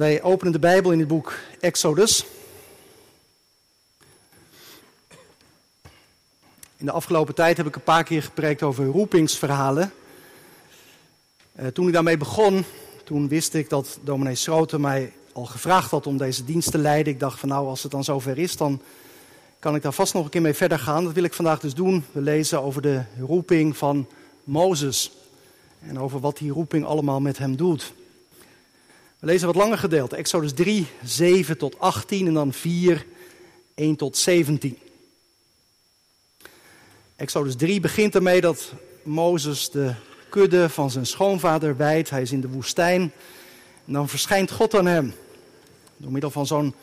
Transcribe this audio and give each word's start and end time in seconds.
Wij 0.00 0.22
openen 0.22 0.52
de 0.52 0.58
Bijbel 0.58 0.92
in 0.92 0.98
het 0.98 1.08
boek 1.08 1.34
Exodus. 1.60 2.24
In 6.76 6.86
de 6.86 6.90
afgelopen 6.90 7.34
tijd 7.34 7.56
heb 7.56 7.66
ik 7.66 7.74
een 7.74 7.82
paar 7.82 8.04
keer 8.04 8.22
gepreekt 8.22 8.62
over 8.62 8.86
roepingsverhalen. 8.86 9.92
Uh, 11.60 11.66
toen 11.66 11.86
ik 11.86 11.92
daarmee 11.92 12.16
begon, 12.16 12.64
toen 13.04 13.28
wist 13.28 13.54
ik 13.54 13.68
dat 13.68 13.98
dominee 14.02 14.34
Schroten 14.34 14.80
mij 14.80 15.12
al 15.32 15.44
gevraagd 15.44 15.90
had 15.90 16.06
om 16.06 16.16
deze 16.16 16.44
dienst 16.44 16.70
te 16.70 16.78
leiden. 16.78 17.12
Ik 17.12 17.20
dacht 17.20 17.38
van 17.38 17.48
nou, 17.48 17.66
als 17.66 17.82
het 17.82 17.92
dan 17.92 18.04
zover 18.04 18.38
is, 18.38 18.56
dan 18.56 18.82
kan 19.58 19.74
ik 19.74 19.82
daar 19.82 19.92
vast 19.92 20.14
nog 20.14 20.24
een 20.24 20.30
keer 20.30 20.42
mee 20.42 20.54
verder 20.54 20.78
gaan. 20.78 21.04
Dat 21.04 21.12
wil 21.12 21.24
ik 21.24 21.34
vandaag 21.34 21.60
dus 21.60 21.74
doen. 21.74 22.04
We 22.12 22.20
lezen 22.20 22.62
over 22.62 22.82
de 22.82 23.02
roeping 23.18 23.76
van 23.76 24.08
Mozes. 24.44 25.12
En 25.80 25.98
over 25.98 26.20
wat 26.20 26.38
die 26.38 26.50
roeping 26.50 26.84
allemaal 26.84 27.20
met 27.20 27.38
hem 27.38 27.56
doet. 27.56 27.92
We 29.20 29.26
lezen 29.26 29.46
wat 29.46 29.56
langer 29.56 29.78
gedeelte. 29.78 30.16
Exodus 30.16 30.52
3, 30.52 30.86
7 31.04 31.58
tot 31.58 31.78
18 31.78 32.26
en 32.26 32.34
dan 32.34 32.52
4, 32.52 33.06
1 33.74 33.96
tot 33.96 34.16
17. 34.16 34.78
Exodus 37.16 37.56
3 37.56 37.80
begint 37.80 38.14
ermee 38.14 38.40
dat 38.40 38.72
Mozes 39.02 39.70
de 39.70 39.94
kudde 40.28 40.68
van 40.68 40.90
zijn 40.90 41.06
schoonvader 41.06 41.76
wijdt. 41.76 42.10
Hij 42.10 42.22
is 42.22 42.32
in 42.32 42.40
de 42.40 42.48
woestijn. 42.48 43.12
En 43.86 43.92
dan 43.92 44.08
verschijnt 44.08 44.50
God 44.50 44.74
aan 44.74 44.86
hem. 44.86 45.14
Door 45.96 46.12
middel 46.12 46.30
van 46.30 46.46
zo'n 46.46 46.74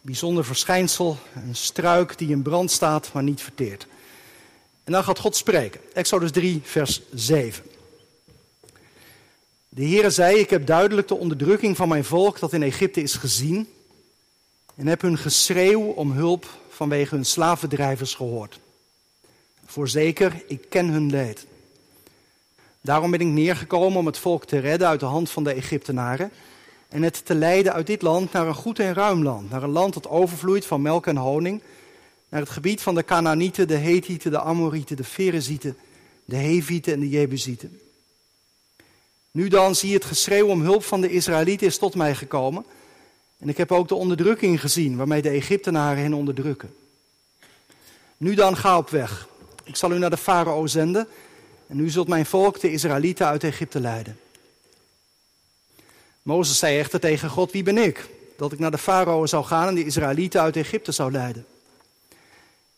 bijzonder 0.00 0.44
verschijnsel. 0.44 1.18
Een 1.34 1.56
struik 1.56 2.18
die 2.18 2.28
in 2.28 2.42
brand 2.42 2.70
staat, 2.70 3.12
maar 3.12 3.22
niet 3.22 3.42
verteert. 3.42 3.86
En 4.84 4.92
dan 4.92 5.04
gaat 5.04 5.18
God 5.18 5.36
spreken. 5.36 5.80
Exodus 5.92 6.30
3, 6.30 6.60
vers 6.64 7.00
7. 7.14 7.64
De 9.74 9.84
Heere 9.84 10.10
zei, 10.10 10.38
ik 10.38 10.50
heb 10.50 10.66
duidelijk 10.66 11.08
de 11.08 11.14
onderdrukking 11.14 11.76
van 11.76 11.88
mijn 11.88 12.04
volk 12.04 12.38
dat 12.38 12.52
in 12.52 12.62
Egypte 12.62 13.02
is 13.02 13.14
gezien. 13.14 13.68
En 14.74 14.86
heb 14.86 15.00
hun 15.00 15.18
geschreeuw 15.18 15.80
om 15.80 16.12
hulp 16.12 16.46
vanwege 16.68 17.14
hun 17.14 17.24
slavendrijvers 17.24 18.14
gehoord. 18.14 18.60
Voorzeker, 19.66 20.42
ik 20.46 20.66
ken 20.68 20.86
hun 20.88 21.10
leed. 21.10 21.46
Daarom 22.80 23.10
ben 23.10 23.20
ik 23.20 23.26
neergekomen 23.26 23.98
om 23.98 24.06
het 24.06 24.18
volk 24.18 24.44
te 24.44 24.58
redden 24.58 24.88
uit 24.88 25.00
de 25.00 25.06
hand 25.06 25.30
van 25.30 25.44
de 25.44 25.52
Egyptenaren. 25.52 26.30
En 26.88 27.02
het 27.02 27.24
te 27.24 27.34
leiden 27.34 27.72
uit 27.72 27.86
dit 27.86 28.02
land 28.02 28.32
naar 28.32 28.46
een 28.46 28.54
goed 28.54 28.78
en 28.78 28.94
ruim 28.94 29.22
land. 29.22 29.50
Naar 29.50 29.62
een 29.62 29.70
land 29.70 29.94
dat 29.94 30.08
overvloeit 30.08 30.66
van 30.66 30.82
melk 30.82 31.06
en 31.06 31.16
honing. 31.16 31.62
Naar 32.28 32.40
het 32.40 32.50
gebied 32.50 32.80
van 32.80 32.94
de 32.94 33.04
Canaanieten, 33.04 33.68
de 33.68 33.76
Hethieten, 33.76 34.30
de 34.30 34.40
Amorieten, 34.40 34.96
de 34.96 35.04
Ferezieten, 35.04 35.76
de 36.24 36.36
Hevieten 36.36 36.92
en 36.92 37.00
de 37.00 37.08
Jebusieten. 37.08 37.80
Nu 39.32 39.48
dan 39.48 39.74
zie 39.74 39.94
het 39.94 40.04
geschreeuw 40.04 40.46
om 40.46 40.62
hulp 40.62 40.84
van 40.84 41.00
de 41.00 41.10
Israëlieten 41.10 41.66
is 41.66 41.78
tot 41.78 41.94
mij 41.94 42.14
gekomen. 42.14 42.64
En 43.38 43.48
ik 43.48 43.56
heb 43.56 43.72
ook 43.72 43.88
de 43.88 43.94
onderdrukking 43.94 44.60
gezien 44.60 44.96
waarmee 44.96 45.22
de 45.22 45.28
Egyptenaren 45.28 46.02
hen 46.02 46.14
onderdrukken. 46.14 46.74
Nu 48.16 48.34
dan 48.34 48.56
ga 48.56 48.78
op 48.78 48.90
weg. 48.90 49.28
Ik 49.64 49.76
zal 49.76 49.92
u 49.92 49.98
naar 49.98 50.10
de 50.10 50.16
farao 50.16 50.66
zenden. 50.66 51.08
En 51.66 51.78
u 51.78 51.90
zult 51.90 52.08
mijn 52.08 52.26
volk, 52.26 52.60
de 52.60 52.72
Israëlieten, 52.72 53.26
uit 53.26 53.44
Egypte 53.44 53.80
leiden. 53.80 54.18
Mozes 56.22 56.58
zei 56.58 56.78
echter 56.78 57.00
tegen 57.00 57.30
God, 57.30 57.52
wie 57.52 57.62
ben 57.62 57.78
ik? 57.78 58.08
Dat 58.36 58.52
ik 58.52 58.58
naar 58.58 58.70
de 58.70 58.78
farao 58.78 59.26
zou 59.26 59.44
gaan 59.44 59.68
en 59.68 59.74
de 59.74 59.84
Israëlieten 59.84 60.40
uit 60.40 60.56
Egypte 60.56 60.92
zou 60.92 61.12
leiden. 61.12 61.46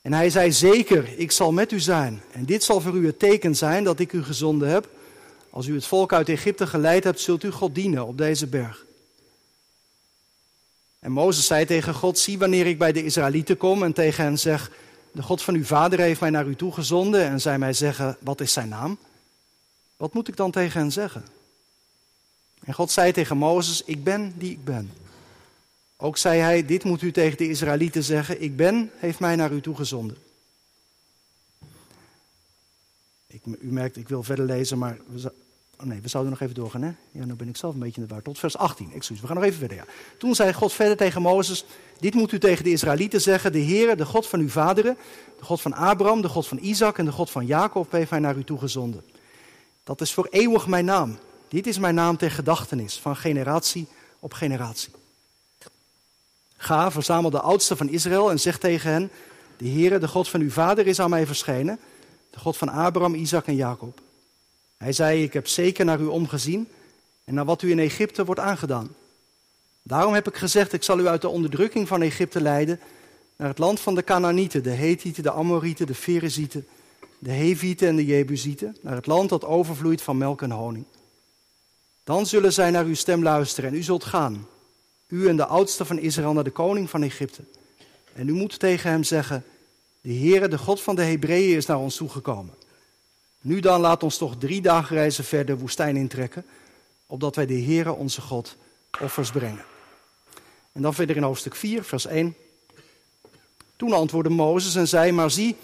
En 0.03 0.13
hij 0.13 0.31
zei, 0.31 0.53
zeker, 0.53 1.09
ik 1.17 1.31
zal 1.31 1.53
met 1.53 1.73
u 1.73 1.81
zijn. 1.81 2.23
En 2.33 2.45
dit 2.45 2.65
zal 2.65 2.81
voor 2.81 2.95
u 2.95 3.07
het 3.07 3.19
teken 3.19 3.57
zijn 3.57 3.85
dat 3.85 4.01
ik 4.01 4.13
u 4.13 4.25
gezonden 4.25 4.69
heb 4.69 4.89
als 5.55 5.67
u 5.67 5.75
het 5.75 5.87
volk 5.87 6.13
uit 6.13 6.29
Egypte 6.29 6.67
geleid 6.67 7.05
hebt, 7.05 7.21
zult 7.21 7.45
u 7.45 7.51
God 7.51 7.75
dienen 7.75 8.07
op 8.07 8.19
deze 8.19 8.47
berg. 8.47 8.85
En 10.99 11.13
Mozes 11.13 11.47
zei 11.47 11.65
tegen 11.65 11.95
God, 11.95 12.19
zie 12.19 12.39
wanneer 12.39 12.67
ik 12.67 12.79
bij 12.79 12.93
de 12.93 13.05
Israëlieten 13.05 13.57
kom 13.57 13.83
en 13.83 13.93
tegen 13.93 14.25
hen 14.25 14.39
zeg, 14.39 14.71
de 15.13 15.23
God 15.23 15.43
van 15.43 15.55
uw 15.55 15.65
vader 15.65 15.99
heeft 15.99 16.21
mij 16.21 16.31
naar 16.31 16.47
u 16.47 16.57
toegezonden 16.57 17.25
en 17.25 17.41
zij 17.41 17.59
mij 17.59 17.73
zeggen, 17.73 18.17
wat 18.21 18.41
is 18.41 18.53
zijn 18.53 18.69
naam? 18.69 18.99
Wat 19.97 20.15
moet 20.15 20.29
ik 20.29 20.37
dan 20.37 20.51
tegen 20.51 20.81
hen 20.81 20.93
zeggen? 20.93 21.25
En 22.65 22.75
God 22.75 22.91
zei 22.91 23.13
tegen 23.13 23.37
Mozes, 23.37 23.83
ik 23.85 24.05
ben 24.05 24.35
die 24.39 24.51
ik 24.51 24.65
ben. 24.65 24.93
Ook 25.97 26.17
zei 26.17 26.41
hij, 26.41 26.67
dit 26.67 26.85
moet 26.85 27.03
u 27.03 27.13
tegen 27.13 27.39
de 27.39 27.49
Israëlieten 27.49 28.03
zeggen, 28.03 28.43
ik 28.43 28.57
ben, 28.57 28.91
heeft 28.97 29.21
mij 29.21 29.37
naar 29.37 29.53
u 29.53 29.61
toegezonden. 29.61 30.17
Ik, 33.27 33.43
u 33.61 33.73
merkt, 33.73 33.97
ik 33.97 34.09
wil 34.09 34.23
verder 34.23 34.45
lezen, 34.45 34.79
maar 34.79 34.99
Oh 35.81 35.87
nee, 35.87 36.01
we 36.01 36.09
zouden 36.09 36.33
nog 36.33 36.41
even 36.41 36.55
doorgaan, 36.55 36.83
hè? 36.83 36.93
Ja, 37.11 37.25
nu 37.25 37.35
ben 37.35 37.49
ik 37.49 37.57
zelf 37.57 37.75
een 37.75 37.81
beetje 37.81 38.01
in 38.01 38.07
de 38.07 38.15
war. 38.15 38.23
Tot 38.23 38.39
vers 38.39 38.57
18, 38.57 38.93
excuus. 38.95 39.21
We 39.21 39.27
gaan 39.27 39.37
nog 39.37 39.45
even 39.45 39.59
verder, 39.59 39.77
ja. 39.77 39.85
Toen 40.19 40.35
zei 40.35 40.53
God 40.53 40.73
verder 40.73 40.97
tegen 40.97 41.23
Mozes, 41.23 41.65
dit 41.99 42.15
moet 42.15 42.33
u 42.33 42.39
tegen 42.39 42.65
de 42.65 42.71
Israëlieten 42.71 43.21
zeggen. 43.21 43.53
De 43.53 43.65
Heere, 43.65 43.97
de 43.97 44.05
God 44.05 44.27
van 44.27 44.41
uw 44.41 44.49
vaderen, 44.49 44.97
de 45.39 45.45
God 45.45 45.61
van 45.61 45.75
Abraham, 45.75 46.23
de 46.23 46.29
God 46.29 46.47
van 46.47 46.59
Isaac 46.59 46.99
en 46.99 47.05
de 47.05 47.13
God 47.13 47.31
van 47.31 47.47
Jacob 47.47 47.93
heeft 47.93 48.11
mij 48.11 48.19
naar 48.19 48.37
u 48.37 48.45
toegezonden. 48.45 49.05
Dat 49.85 50.01
is 50.01 50.13
voor 50.13 50.27
eeuwig 50.31 50.67
mijn 50.67 50.85
naam. 50.85 51.19
Dit 51.49 51.67
is 51.67 51.79
mijn 51.79 51.95
naam 51.95 52.17
ter 52.17 52.31
gedachtenis, 52.31 52.99
van 52.99 53.17
generatie 53.17 53.87
op 54.19 54.33
generatie. 54.33 54.93
Ga, 56.57 56.91
verzamel 56.91 57.31
de 57.31 57.41
oudsten 57.41 57.77
van 57.77 57.89
Israël 57.89 58.31
en 58.31 58.41
zeg 58.41 58.59
tegen 58.59 58.91
hen, 58.91 59.11
de 59.57 59.69
Heere, 59.69 59.99
de 59.99 60.09
God 60.09 60.29
van 60.29 60.41
uw 60.41 60.51
vader 60.51 60.87
is 60.87 61.01
aan 61.01 61.11
mij 61.11 61.27
verschenen, 61.27 61.79
de 62.31 62.39
God 62.39 62.57
van 62.57 62.69
Abraham, 62.69 63.15
Isaac 63.15 63.47
en 63.47 63.57
Jacob. 63.57 64.01
Hij 64.85 64.93
zei, 64.93 65.23
ik 65.23 65.33
heb 65.33 65.47
zeker 65.47 65.85
naar 65.85 66.01
u 66.01 66.07
omgezien 66.07 66.69
en 67.25 67.35
naar 67.35 67.45
wat 67.45 67.63
u 67.63 67.71
in 67.71 67.79
Egypte 67.79 68.25
wordt 68.25 68.41
aangedaan. 68.41 68.95
Daarom 69.83 70.15
heb 70.15 70.29
ik 70.29 70.37
gezegd, 70.37 70.73
ik 70.73 70.83
zal 70.83 70.99
u 70.99 71.07
uit 71.07 71.21
de 71.21 71.29
onderdrukking 71.29 71.89
van 71.89 72.03
Egypte 72.03 72.41
leiden 72.41 72.81
naar 73.37 73.49
het 73.49 73.59
land 73.59 73.81
van 73.81 73.95
de 73.95 74.05
Canaanieten, 74.05 74.63
de 74.63 74.71
Hethieten, 74.71 75.23
de 75.23 75.33
Amorieten, 75.33 75.87
de 75.87 75.95
Ferezieten, 75.95 76.67
de 77.19 77.31
Hevieten 77.31 77.89
en 77.89 77.97
de 77.97 78.05
Jebusieten, 78.05 78.77
naar 78.81 78.95
het 78.95 79.07
land 79.07 79.29
dat 79.29 79.45
overvloeit 79.45 80.03
van 80.03 80.19
melk 80.19 80.43
en 80.43 80.51
honing. 80.51 80.85
Dan 82.05 82.27
zullen 82.27 82.53
zij 82.53 82.71
naar 82.71 82.85
uw 82.85 82.95
stem 82.95 83.23
luisteren 83.23 83.71
en 83.71 83.77
u 83.77 83.83
zult 83.83 84.05
gaan, 84.05 84.47
u 85.09 85.29
en 85.29 85.37
de 85.37 85.47
oudste 85.47 85.85
van 85.85 85.99
Israël, 85.99 86.33
naar 86.33 86.45
de 86.45 86.51
koning 86.51 86.91
van 86.91 87.03
Egypte. 87.03 87.43
En 88.13 88.29
u 88.29 88.33
moet 88.33 88.59
tegen 88.59 88.91
hem 88.91 89.05
zeggen, 89.05 89.45
de 90.01 90.15
Heere, 90.15 90.49
de 90.49 90.59
God 90.59 90.81
van 90.81 90.97
de 90.97 91.03
Hebreeën, 91.03 91.57
is 91.57 91.67
naar 91.67 91.79
ons 91.79 91.97
toegekomen. 91.97 92.55
Nu 93.45 93.61
dan 93.61 93.81
laat 93.81 94.03
ons 94.03 94.17
toch 94.17 94.37
drie 94.39 94.61
dagen 94.61 94.97
reizen 94.97 95.25
verder 95.25 95.59
woestijn 95.59 95.97
intrekken, 95.97 96.45
opdat 97.07 97.37
wij 97.37 97.47
de 97.47 97.63
Heere 97.63 97.93
onze 97.93 98.21
God 98.21 98.57
offers 99.01 99.31
brengen. 99.31 99.65
En 100.73 100.83
dan 100.83 100.95
verder 100.95 101.17
in 101.17 101.23
hoofdstuk 101.23 101.55
4, 101.55 101.85
vers 101.85 102.07
1. 102.07 102.37
Toen 103.77 103.93
antwoordde 103.93 104.31
Mozes 104.31 104.75
en 104.75 104.89
zei, 104.89 105.13
maar 105.13 105.31
zie, 105.31 105.57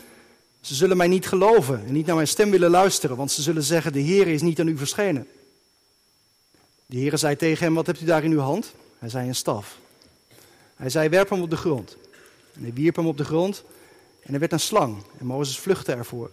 ze 0.61 0.75
zullen 0.75 0.97
mij 0.97 1.09
niet 1.09 1.27
geloven 1.27 1.87
en 1.87 1.93
niet 1.93 2.07
naar 2.07 2.15
mijn 2.15 2.29
stem 2.29 2.51
willen 2.51 2.71
luisteren, 2.71 3.17
want 3.17 3.31
ze 3.31 3.43
zullen 3.43 3.63
zeggen, 3.63 3.93
de 3.93 4.03
Heere 4.03 4.33
is 4.33 4.43
niet 4.43 4.61
aan 4.61 4.69
u 4.69 4.77
verschenen. 4.77 5.29
De 6.87 6.97
Heere 6.97 7.17
zei 7.17 7.37
tegen 7.37 7.65
hem, 7.65 7.75
wat 7.75 7.87
hebt 7.87 8.01
u 8.01 8.05
daar 8.05 8.25
in 8.25 8.33
uw 8.33 8.39
hand? 8.39 8.75
Hij 8.99 9.09
zei, 9.09 9.29
een 9.29 9.35
staf. 9.35 9.79
Hij 10.77 10.91
zei, 10.91 11.09
werp 11.09 11.31
hem 11.31 11.43
op 11.43 11.51
de 11.51 11.57
grond. 11.57 11.97
En 12.55 12.63
hij 12.63 12.73
wierp 12.73 12.97
hem 12.97 13.07
op 13.07 13.17
de 13.17 13.25
grond 13.25 13.65
en 14.23 14.35
er 14.35 14.41
werd 14.41 14.53
een 14.53 14.61
slang 14.61 15.03
en 15.19 15.27
Mozes 15.27 15.59
vluchtte 15.59 15.93
ervoor. 15.93 16.31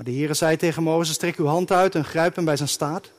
Maar 0.00 0.08
de 0.08 0.16
Heere 0.16 0.34
zei 0.34 0.56
tegen 0.56 0.82
Mozes, 0.82 1.16
trek 1.16 1.36
uw 1.36 1.46
hand 1.46 1.72
uit 1.72 1.94
en 1.94 2.04
grijp 2.04 2.34
hem 2.34 2.44
bij 2.44 2.56
zijn 2.56 2.68
staart. 2.68 3.12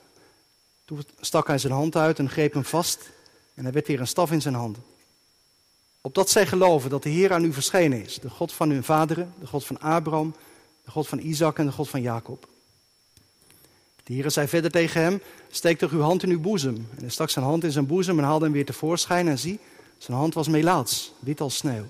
Toen 0.84 1.04
stak 1.20 1.46
hij 1.46 1.58
zijn 1.58 1.72
hand 1.72 1.96
uit 1.96 2.18
en 2.18 2.30
greep 2.30 2.52
hem 2.52 2.64
vast 2.64 3.10
en 3.54 3.66
er 3.66 3.72
werd 3.72 3.86
weer 3.86 4.00
een 4.00 4.06
staf 4.06 4.32
in 4.32 4.40
zijn 4.40 4.54
hand. 4.54 4.76
Opdat 6.00 6.30
zij 6.30 6.46
geloven 6.46 6.90
dat 6.90 7.02
de 7.02 7.08
Heer 7.08 7.32
aan 7.32 7.44
u 7.44 7.52
verschenen 7.52 8.04
is, 8.04 8.18
de 8.18 8.30
God 8.30 8.52
van 8.52 8.70
hun 8.70 8.84
vaderen, 8.84 9.34
de 9.40 9.46
God 9.46 9.64
van 9.64 9.80
Abraham, 9.80 10.34
de 10.84 10.90
God 10.90 11.08
van 11.08 11.18
Isaac 11.18 11.58
en 11.58 11.66
de 11.66 11.72
God 11.72 11.88
van 11.88 12.02
Jacob. 12.02 12.48
De 14.04 14.14
Heer 14.14 14.30
zei 14.30 14.48
verder 14.48 14.70
tegen 14.70 15.00
hem, 15.00 15.22
steek 15.50 15.78
toch 15.78 15.90
uw 15.90 16.00
hand 16.00 16.22
in 16.22 16.30
uw 16.30 16.40
boezem. 16.40 16.74
En 16.74 17.00
hij 17.00 17.08
stak 17.08 17.30
zijn 17.30 17.44
hand 17.44 17.64
in 17.64 17.72
zijn 17.72 17.86
boezem 17.86 18.18
en 18.18 18.24
haalde 18.24 18.44
hem 18.44 18.54
weer 18.54 18.66
tevoorschijn 18.66 19.28
en 19.28 19.38
zie, 19.38 19.58
zijn 19.98 20.16
hand 20.16 20.34
was 20.34 20.48
melaats, 20.48 21.12
wit 21.18 21.40
als 21.40 21.56
sneeuw. 21.56 21.86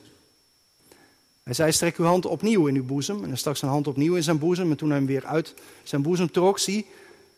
Hij 1.42 1.54
zei, 1.54 1.72
strek 1.72 1.96
uw 1.96 2.04
hand 2.04 2.26
opnieuw 2.26 2.66
in 2.66 2.74
uw 2.74 2.84
boezem. 2.84 3.22
En 3.22 3.28
hij 3.28 3.36
stak 3.36 3.56
zijn 3.56 3.70
hand 3.70 3.86
opnieuw 3.86 4.14
in 4.14 4.22
zijn 4.22 4.38
boezem. 4.38 4.70
En 4.70 4.76
toen 4.76 4.88
hij 4.88 4.98
hem 4.98 5.06
weer 5.06 5.26
uit 5.26 5.54
zijn 5.82 6.02
boezem 6.02 6.30
trok, 6.30 6.58
zie, 6.58 6.86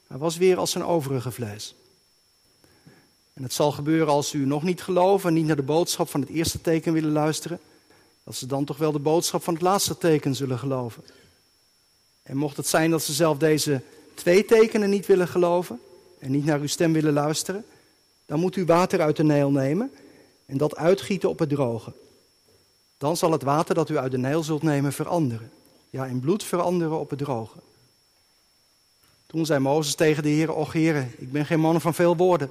hij 0.06 0.18
was 0.18 0.36
weer 0.36 0.56
als 0.56 0.70
zijn 0.70 0.84
overige 0.84 1.30
vlees. 1.30 1.74
En 3.34 3.42
het 3.42 3.52
zal 3.52 3.72
gebeuren 3.72 4.12
als 4.12 4.32
u 4.32 4.46
nog 4.46 4.62
niet 4.62 4.82
geloven 4.82 5.28
en 5.28 5.34
niet 5.34 5.46
naar 5.46 5.56
de 5.56 5.62
boodschap 5.62 6.10
van 6.10 6.20
het 6.20 6.30
eerste 6.30 6.60
teken 6.60 6.92
willen 6.92 7.12
luisteren, 7.12 7.60
dat 8.24 8.34
ze 8.34 8.46
dan 8.46 8.64
toch 8.64 8.76
wel 8.76 8.92
de 8.92 8.98
boodschap 8.98 9.42
van 9.42 9.54
het 9.54 9.62
laatste 9.62 9.98
teken 9.98 10.34
zullen 10.34 10.58
geloven. 10.58 11.04
En 12.22 12.36
mocht 12.36 12.56
het 12.56 12.66
zijn 12.66 12.90
dat 12.90 13.02
ze 13.02 13.12
zelf 13.12 13.38
deze 13.38 13.80
twee 14.14 14.44
tekenen 14.44 14.90
niet 14.90 15.06
willen 15.06 15.28
geloven 15.28 15.80
en 16.18 16.30
niet 16.30 16.44
naar 16.44 16.60
uw 16.60 16.66
stem 16.66 16.92
willen 16.92 17.12
luisteren, 17.12 17.64
dan 18.26 18.40
moet 18.40 18.56
u 18.56 18.64
water 18.64 19.00
uit 19.00 19.16
de 19.16 19.24
neel 19.24 19.50
nemen 19.50 19.90
en 20.46 20.56
dat 20.56 20.76
uitgieten 20.76 21.28
op 21.28 21.38
het 21.38 21.48
droge. 21.48 21.92
Dan 23.04 23.16
zal 23.16 23.32
het 23.32 23.42
water 23.42 23.74
dat 23.74 23.88
u 23.88 23.98
uit 23.98 24.10
de 24.10 24.18
Nijl 24.18 24.42
zult 24.42 24.62
nemen 24.62 24.92
veranderen. 24.92 25.50
Ja, 25.90 26.06
in 26.06 26.20
bloed 26.20 26.44
veranderen 26.44 26.98
op 26.98 27.10
het 27.10 27.18
droge. 27.18 27.58
Toen 29.26 29.46
zei 29.46 29.60
Mozes 29.60 29.94
tegen 29.94 30.22
de 30.22 30.28
Heer, 30.28 30.52
och 30.52 30.72
Heer, 30.72 31.08
ik 31.18 31.32
ben 31.32 31.46
geen 31.46 31.60
man 31.60 31.80
van 31.80 31.94
veel 31.94 32.16
woorden. 32.16 32.50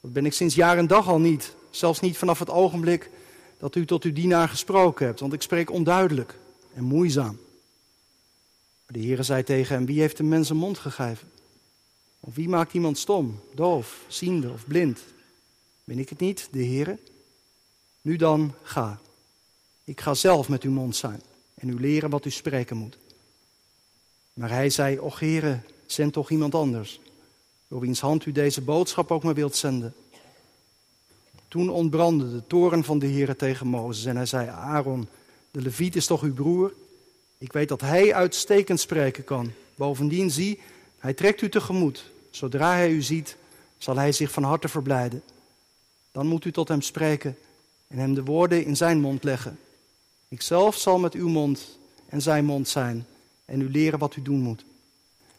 Dat 0.00 0.12
ben 0.12 0.26
ik 0.26 0.32
sinds 0.32 0.54
jaar 0.54 0.78
en 0.78 0.86
dag 0.86 1.08
al 1.08 1.18
niet. 1.18 1.54
Zelfs 1.70 2.00
niet 2.00 2.16
vanaf 2.16 2.38
het 2.38 2.50
ogenblik 2.50 3.10
dat 3.58 3.74
u 3.74 3.86
tot 3.86 4.04
uw 4.04 4.12
dienaar 4.12 4.48
gesproken 4.48 5.06
hebt, 5.06 5.20
want 5.20 5.32
ik 5.32 5.42
spreek 5.42 5.70
onduidelijk 5.70 6.38
en 6.74 6.84
moeizaam. 6.84 7.38
De 8.86 8.98
Heere 8.98 9.22
zei 9.22 9.42
tegen 9.42 9.74
hem, 9.74 9.86
wie 9.86 10.00
heeft 10.00 10.18
een 10.18 10.28
mens 10.28 10.50
een 10.50 10.56
mond 10.56 10.78
gegeven? 10.78 11.28
Of 12.20 12.34
wie 12.34 12.48
maakt 12.48 12.72
iemand 12.72 12.98
stom, 12.98 13.40
doof, 13.54 14.00
ziende 14.06 14.50
of 14.50 14.66
blind? 14.66 15.00
Ben 15.84 15.98
ik 15.98 16.08
het 16.08 16.20
niet, 16.20 16.48
de 16.50 16.64
Heere? 16.64 16.98
Nu 18.00 18.16
dan, 18.16 18.54
ga. 18.62 19.00
Ik 19.86 20.00
ga 20.00 20.14
zelf 20.14 20.48
met 20.48 20.62
uw 20.62 20.70
mond 20.70 20.96
zijn 20.96 21.20
en 21.54 21.68
u 21.68 21.80
leren 21.80 22.10
wat 22.10 22.24
u 22.24 22.30
spreken 22.30 22.76
moet. 22.76 22.98
Maar 24.32 24.50
hij 24.50 24.70
zei, 24.70 24.98
och 24.98 25.20
Heere, 25.20 25.60
zend 25.86 26.12
toch 26.12 26.30
iemand 26.30 26.54
anders, 26.54 27.00
door 27.68 27.80
wiens 27.80 28.00
hand 28.00 28.26
u 28.26 28.32
deze 28.32 28.60
boodschap 28.60 29.10
ook 29.10 29.22
maar 29.22 29.34
wilt 29.34 29.56
zenden. 29.56 29.94
Toen 31.48 31.70
ontbrandde 31.70 32.32
de 32.32 32.46
toren 32.46 32.84
van 32.84 32.98
de 32.98 33.06
Heere 33.06 33.36
tegen 33.36 33.66
Mozes 33.66 34.04
en 34.04 34.16
hij 34.16 34.26
zei, 34.26 34.48
Aaron, 34.48 35.08
de 35.50 35.60
Leviet 35.60 35.96
is 35.96 36.06
toch 36.06 36.22
uw 36.22 36.34
broer? 36.34 36.74
Ik 37.38 37.52
weet 37.52 37.68
dat 37.68 37.80
hij 37.80 38.14
uitstekend 38.14 38.80
spreken 38.80 39.24
kan. 39.24 39.52
Bovendien 39.74 40.30
zie, 40.30 40.60
hij 40.98 41.14
trekt 41.14 41.42
u 41.42 41.48
tegemoet. 41.48 42.10
Zodra 42.30 42.72
hij 42.72 42.90
u 42.90 43.02
ziet, 43.02 43.36
zal 43.78 43.96
hij 43.96 44.12
zich 44.12 44.30
van 44.30 44.42
harte 44.42 44.68
verblijden. 44.68 45.22
Dan 46.12 46.26
moet 46.26 46.44
u 46.44 46.52
tot 46.52 46.68
hem 46.68 46.80
spreken 46.80 47.36
en 47.86 47.98
hem 47.98 48.14
de 48.14 48.24
woorden 48.24 48.64
in 48.64 48.76
zijn 48.76 49.00
mond 49.00 49.24
leggen. 49.24 49.58
Ikzelf 50.28 50.76
zal 50.76 50.98
met 50.98 51.14
uw 51.14 51.28
mond 51.28 51.78
en 52.08 52.22
zijn 52.22 52.44
mond 52.44 52.68
zijn 52.68 53.06
en 53.44 53.60
u 53.60 53.70
leren 53.70 53.98
wat 53.98 54.16
u 54.16 54.22
doen 54.22 54.40
moet. 54.40 54.64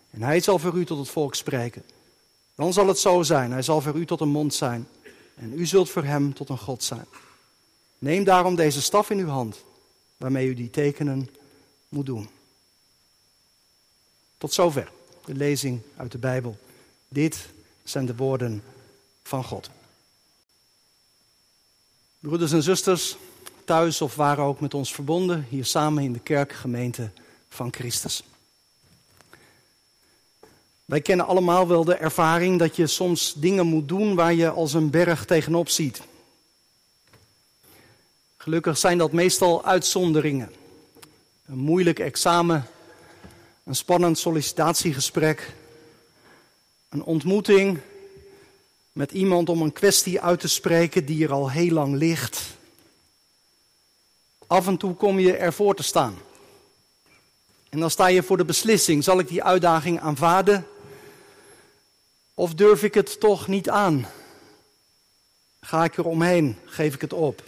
En 0.10 0.22
hij 0.22 0.40
zal 0.40 0.60
voor 0.60 0.74
u 0.74 0.86
tot 0.86 0.98
het 0.98 1.10
volk 1.10 1.36
spreken. 1.36 1.84
Dan 2.56 2.74
zal 2.74 2.88
het 2.88 3.00
zo 3.00 3.24
zijn, 3.24 3.52
hij 3.52 3.62
zal 3.62 3.82
voor 3.82 3.96
u 3.96 4.06
tot 4.06 4.22
een 4.22 4.30
mond 4.30 4.54
zijn 4.54 4.88
en 5.36 5.60
u 5.60 5.66
zult 5.66 5.90
voor 5.90 6.04
hem 6.04 6.34
tot 6.34 6.50
een 6.50 6.58
God 6.58 6.84
zijn. 6.84 7.06
Neem 7.98 8.24
daarom 8.24 8.56
deze 8.56 8.82
staf 8.82 9.10
in 9.10 9.18
uw 9.18 9.28
hand, 9.28 9.64
waarmee 10.18 10.48
u 10.48 10.54
die 10.54 10.70
tekenen 10.70 11.30
moet 11.90 12.06
doen. 12.06 12.30
Tot 14.38 14.54
zover 14.54 14.92
de 15.26 15.34
lezing 15.34 15.82
uit 15.96 16.12
de 16.12 16.18
Bijbel. 16.18 16.58
Dit 17.08 17.50
zijn 17.84 18.06
de 18.06 18.16
woorden 18.16 18.64
van 19.24 19.44
God. 19.44 19.70
Broeders 22.20 22.52
en 22.52 22.64
zusters, 22.64 23.18
thuis 23.68 24.02
of 24.02 24.16
waar 24.16 24.40
ook 24.40 24.60
met 24.60 24.74
ons 24.74 24.94
verbonden, 24.94 25.46
hier 25.50 25.66
samen 25.66 26.04
in 26.04 26.14
de 26.14 26.20
kerkgemeente 26.20 27.10
van 27.50 27.74
Christus. 27.74 28.24
Wij 30.86 31.02
kennen 31.02 31.28
allemaal 31.28 31.68
wel 31.68 31.84
de 31.84 31.96
ervaring 31.96 32.60
dat 32.60 32.76
je 32.76 32.88
soms 32.88 33.34
dingen 33.34 33.66
moet 33.66 33.88
doen 33.88 34.16
waar 34.16 34.34
je 34.34 34.50
als 34.50 34.74
een 34.74 34.90
berg 34.90 35.26
tegenop 35.26 35.70
ziet. 35.70 36.02
Gelukkig 38.38 38.78
zijn 38.78 38.98
dat 38.98 39.12
meestal 39.12 39.66
uitzonderingen. 39.66 40.52
Een 41.46 41.58
moeilijk 41.58 42.00
examen, 42.00 42.68
een 43.64 43.76
spannend 43.76 44.18
sollicitatiegesprek, 44.18 45.54
een 46.90 47.04
ontmoeting 47.04 47.80
met 48.92 49.12
iemand 49.12 49.50
om 49.50 49.62
een 49.62 49.74
kwestie 49.74 50.22
uit 50.22 50.40
te 50.40 50.48
spreken 50.48 51.06
die 51.06 51.24
er 51.24 51.32
al 51.32 51.52
heel 51.52 51.74
lang 51.74 51.96
ligt. 51.96 52.57
Af 54.48 54.68
en 54.68 54.78
toe 54.78 54.96
kom 54.96 55.20
je 55.20 55.36
ervoor 55.36 55.76
te 55.76 55.84
staan. 55.84 56.18
En 57.70 57.80
dan 57.80 57.92
sta 57.92 58.08
je 58.08 58.24
voor 58.24 58.38
de 58.38 58.46
beslissing: 58.46 59.04
zal 59.04 59.20
ik 59.20 59.28
die 59.28 59.44
uitdaging 59.44 60.00
aanvaarden? 60.00 60.68
Of 62.34 62.54
durf 62.54 62.84
ik 62.84 62.94
het 62.94 63.20
toch 63.20 63.48
niet 63.48 63.70
aan? 63.70 64.08
Ga 65.60 65.84
ik 65.84 65.98
er 65.98 66.06
omheen? 66.06 66.58
Geef 66.66 66.94
ik 66.94 67.02
het 67.02 67.14
op? 67.14 67.44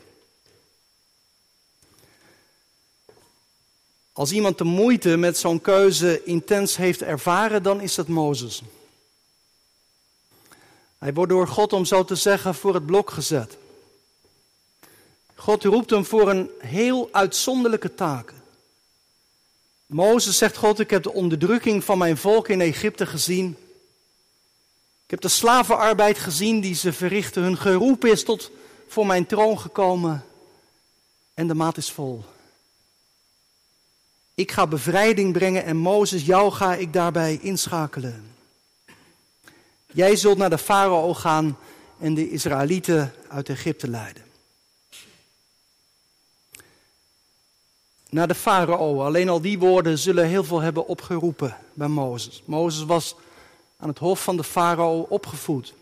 Als 4.12 4.32
iemand 4.32 4.58
de 4.58 4.64
moeite 4.64 5.18
met 5.18 5.38
zo'n 5.38 5.62
keuze 5.62 6.24
intens 6.24 6.76
heeft 6.78 7.02
ervaren, 7.02 7.64
dan 7.64 7.82
is 7.82 7.96
het 7.96 8.08
Mozes. 8.08 8.62
Hij 10.98 11.14
wordt 11.14 11.32
door 11.32 11.48
God, 11.48 11.74
om 11.74 11.86
zo 11.86 12.04
te 12.04 12.16
zeggen, 12.16 12.56
voor 12.56 12.74
het 12.74 12.86
blok 12.86 13.10
gezet. 13.10 13.58
God 15.40 15.64
roept 15.64 15.90
hem 15.90 16.06
voor 16.06 16.30
een 16.30 16.50
heel 16.58 17.10
uitzonderlijke 17.12 17.96
taak. 17.96 18.34
Mozes 19.86 20.38
zegt 20.38 20.58
God, 20.58 20.80
ik 20.80 20.90
heb 20.90 21.04
de 21.04 21.14
onderdrukking 21.14 21.84
van 21.84 21.98
mijn 21.98 22.18
volk 22.18 22.48
in 22.48 22.62
Egypte 22.62 23.06
gezien. 23.06 23.58
Ik 25.04 25.10
heb 25.10 25.22
de 25.22 25.28
slavenarbeid 25.28 26.18
gezien 26.18 26.60
die 26.60 26.76
ze 26.76 26.94
verrichten. 26.94 27.44
Hun 27.44 27.58
geroep 27.58 28.06
is 28.06 28.24
tot 28.24 28.52
voor 28.88 29.06
mijn 29.06 29.26
troon 29.26 29.60
gekomen. 29.60 30.26
En 31.34 31.48
de 31.48 31.54
maat 31.54 31.78
is 31.78 31.92
vol. 31.92 32.24
Ik 34.34 34.52
ga 34.52 34.68
bevrijding 34.68 35.34
brengen 35.34 35.64
en 35.64 35.78
Mozes, 35.78 36.26
jou 36.26 36.52
ga 36.52 36.76
ik 36.76 36.94
daarbij 36.94 37.40
inschakelen. 37.42 38.36
Jij 39.86 40.16
zult 40.16 40.38
naar 40.38 40.50
de 40.50 40.58
farao 40.58 41.14
gaan 41.14 41.58
en 42.00 42.14
de 42.14 42.30
Israëlieten 42.30 43.14
uit 43.28 43.50
Egypte 43.50 43.88
leiden. 43.88 44.29
Naar 48.10 48.28
de 48.28 48.36
farao, 48.36 49.04
alleen 49.04 49.30
al 49.30 49.42
die 49.42 49.60
woorden 49.60 49.98
zullen 49.98 50.28
heel 50.28 50.44
veel 50.44 50.60
hebben 50.60 50.88
opgeroepen 50.88 51.58
bij 51.74 51.88
Mozes. 51.88 52.42
Mozes 52.46 52.84
was 52.84 53.16
aan 53.78 53.88
het 53.88 53.98
hof 53.98 54.24
van 54.24 54.38
de 54.38 54.44
farao 54.44 55.06
opgevoed. 55.10 55.74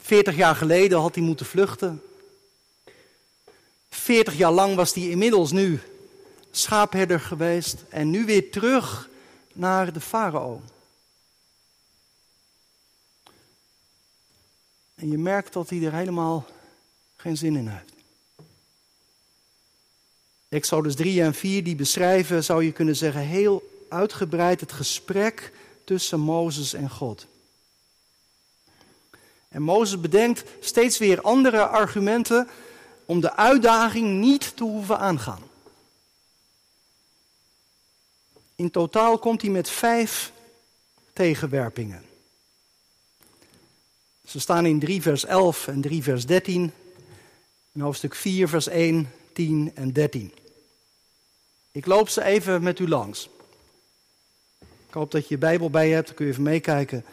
Veertig 0.00 0.36
jaar 0.36 0.54
geleden 0.54 0.98
had 0.98 1.14
hij 1.14 1.24
moeten 1.24 1.46
vluchten. 1.46 2.02
Veertig 3.88 4.36
jaar 4.36 4.52
lang 4.52 4.74
was 4.74 4.94
hij 4.94 5.08
inmiddels 5.08 5.52
nu 5.52 5.80
schaapherder 6.50 7.20
geweest 7.20 7.84
en 7.88 8.10
nu 8.10 8.24
weer 8.24 8.50
terug 8.50 9.08
naar 9.52 9.92
de 9.92 10.00
farao. 10.00 10.62
En 14.94 15.10
je 15.10 15.18
merkt 15.18 15.52
dat 15.52 15.70
hij 15.70 15.82
er 15.82 15.92
helemaal 15.92 16.46
geen 17.16 17.36
zin 17.36 17.56
in 17.56 17.68
heeft. 17.68 17.97
Exodus 20.48 20.94
3 20.94 21.22
en 21.22 21.34
4 21.34 21.64
die 21.64 21.76
beschrijven, 21.76 22.44
zou 22.44 22.64
je 22.64 22.72
kunnen 22.72 22.96
zeggen, 22.96 23.20
heel 23.20 23.84
uitgebreid 23.88 24.60
het 24.60 24.72
gesprek 24.72 25.52
tussen 25.84 26.20
Mozes 26.20 26.72
en 26.72 26.90
God. 26.90 27.26
En 29.48 29.62
Mozes 29.62 30.00
bedenkt 30.00 30.44
steeds 30.60 30.98
weer 30.98 31.20
andere 31.20 31.66
argumenten 31.66 32.48
om 33.04 33.20
de 33.20 33.36
uitdaging 33.36 34.20
niet 34.20 34.56
te 34.56 34.64
hoeven 34.64 34.98
aangaan. 34.98 35.42
In 38.54 38.70
totaal 38.70 39.18
komt 39.18 39.42
hij 39.42 39.50
met 39.50 39.70
vijf 39.70 40.32
tegenwerpingen. 41.12 42.04
Ze 44.24 44.40
staan 44.40 44.66
in 44.66 44.78
3 44.78 45.02
vers 45.02 45.24
11 45.24 45.68
en 45.68 45.80
3 45.80 46.02
vers 46.02 46.26
13. 46.26 46.72
In 47.72 47.80
hoofdstuk 47.80 48.14
4 48.14 48.48
vers 48.48 48.68
1, 48.68 49.12
10 49.38 49.70
en 49.74 49.92
13. 49.92 50.34
Ik 51.72 51.86
loop 51.86 52.08
ze 52.08 52.22
even 52.22 52.62
met 52.62 52.78
u 52.78 52.88
langs. 52.88 53.28
Ik 54.60 54.94
hoop 54.94 55.10
dat 55.10 55.22
je 55.22 55.34
je 55.34 55.38
Bijbel 55.38 55.70
bij 55.70 55.88
je 55.88 55.94
hebt, 55.94 56.06
dan 56.06 56.16
kun 56.16 56.26
je 56.26 56.30
even 56.32 56.42
meekijken. 56.42 57.04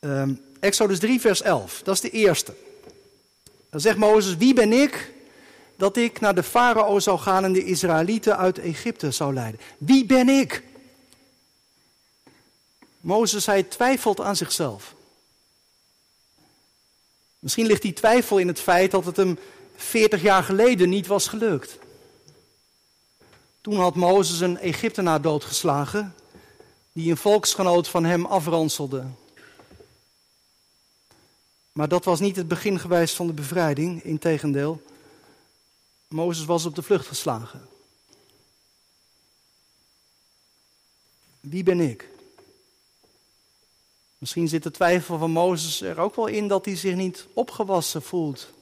Um, 0.00 0.40
Exodus 0.60 0.98
3 0.98 1.20
vers 1.20 1.42
11, 1.42 1.82
dat 1.82 1.94
is 1.94 2.00
de 2.00 2.10
eerste. 2.10 2.54
Dan 3.70 3.80
zegt 3.80 3.96
Mozes, 3.96 4.36
wie 4.36 4.54
ben 4.54 4.72
ik 4.72 5.12
dat 5.76 5.96
ik 5.96 6.20
naar 6.20 6.34
de 6.34 6.42
farao 6.42 6.98
zou 6.98 7.18
gaan 7.18 7.44
en 7.44 7.52
de 7.52 7.64
Israëlieten 7.64 8.36
uit 8.36 8.58
Egypte 8.58 9.10
zou 9.10 9.34
leiden? 9.34 9.60
Wie 9.78 10.06
ben 10.06 10.28
ik? 10.28 10.62
Mozes, 13.00 13.46
hij 13.46 13.62
twijfelt 13.62 14.20
aan 14.20 14.36
zichzelf. 14.36 14.94
Misschien 17.38 17.66
ligt 17.66 17.82
die 17.82 17.92
twijfel 17.92 18.38
in 18.38 18.48
het 18.48 18.60
feit 18.60 18.90
dat 18.90 19.04
het 19.04 19.16
hem 19.16 19.38
40 19.76 20.22
jaar 20.22 20.42
geleden 20.42 20.88
niet 20.88 21.06
was 21.06 21.28
gelukt. 21.28 21.78
Toen 23.60 23.76
had 23.76 23.94
Mozes 23.94 24.40
een 24.40 24.58
Egyptenaar 24.58 25.20
doodgeslagen 25.22 26.14
die 26.92 27.10
een 27.10 27.16
volksgenoot 27.16 27.88
van 27.88 28.04
hem 28.04 28.26
afranselde. 28.26 29.04
Maar 31.72 31.88
dat 31.88 32.04
was 32.04 32.20
niet 32.20 32.36
het 32.36 32.48
begin 32.48 32.78
geweest 32.78 33.14
van 33.14 33.26
de 33.26 33.32
bevrijding, 33.32 34.02
integendeel. 34.02 34.82
Mozes 36.08 36.44
was 36.44 36.64
op 36.64 36.74
de 36.74 36.82
vlucht 36.82 37.06
geslagen. 37.06 37.68
Wie 41.40 41.62
ben 41.62 41.80
ik? 41.80 42.08
Misschien 44.18 44.48
zit 44.48 44.62
de 44.62 44.70
twijfel 44.70 45.18
van 45.18 45.30
Mozes 45.30 45.80
er 45.80 45.98
ook 45.98 46.16
wel 46.16 46.26
in 46.26 46.48
dat 46.48 46.64
hij 46.64 46.76
zich 46.76 46.94
niet 46.94 47.26
opgewassen 47.32 48.02
voelt 48.02 48.54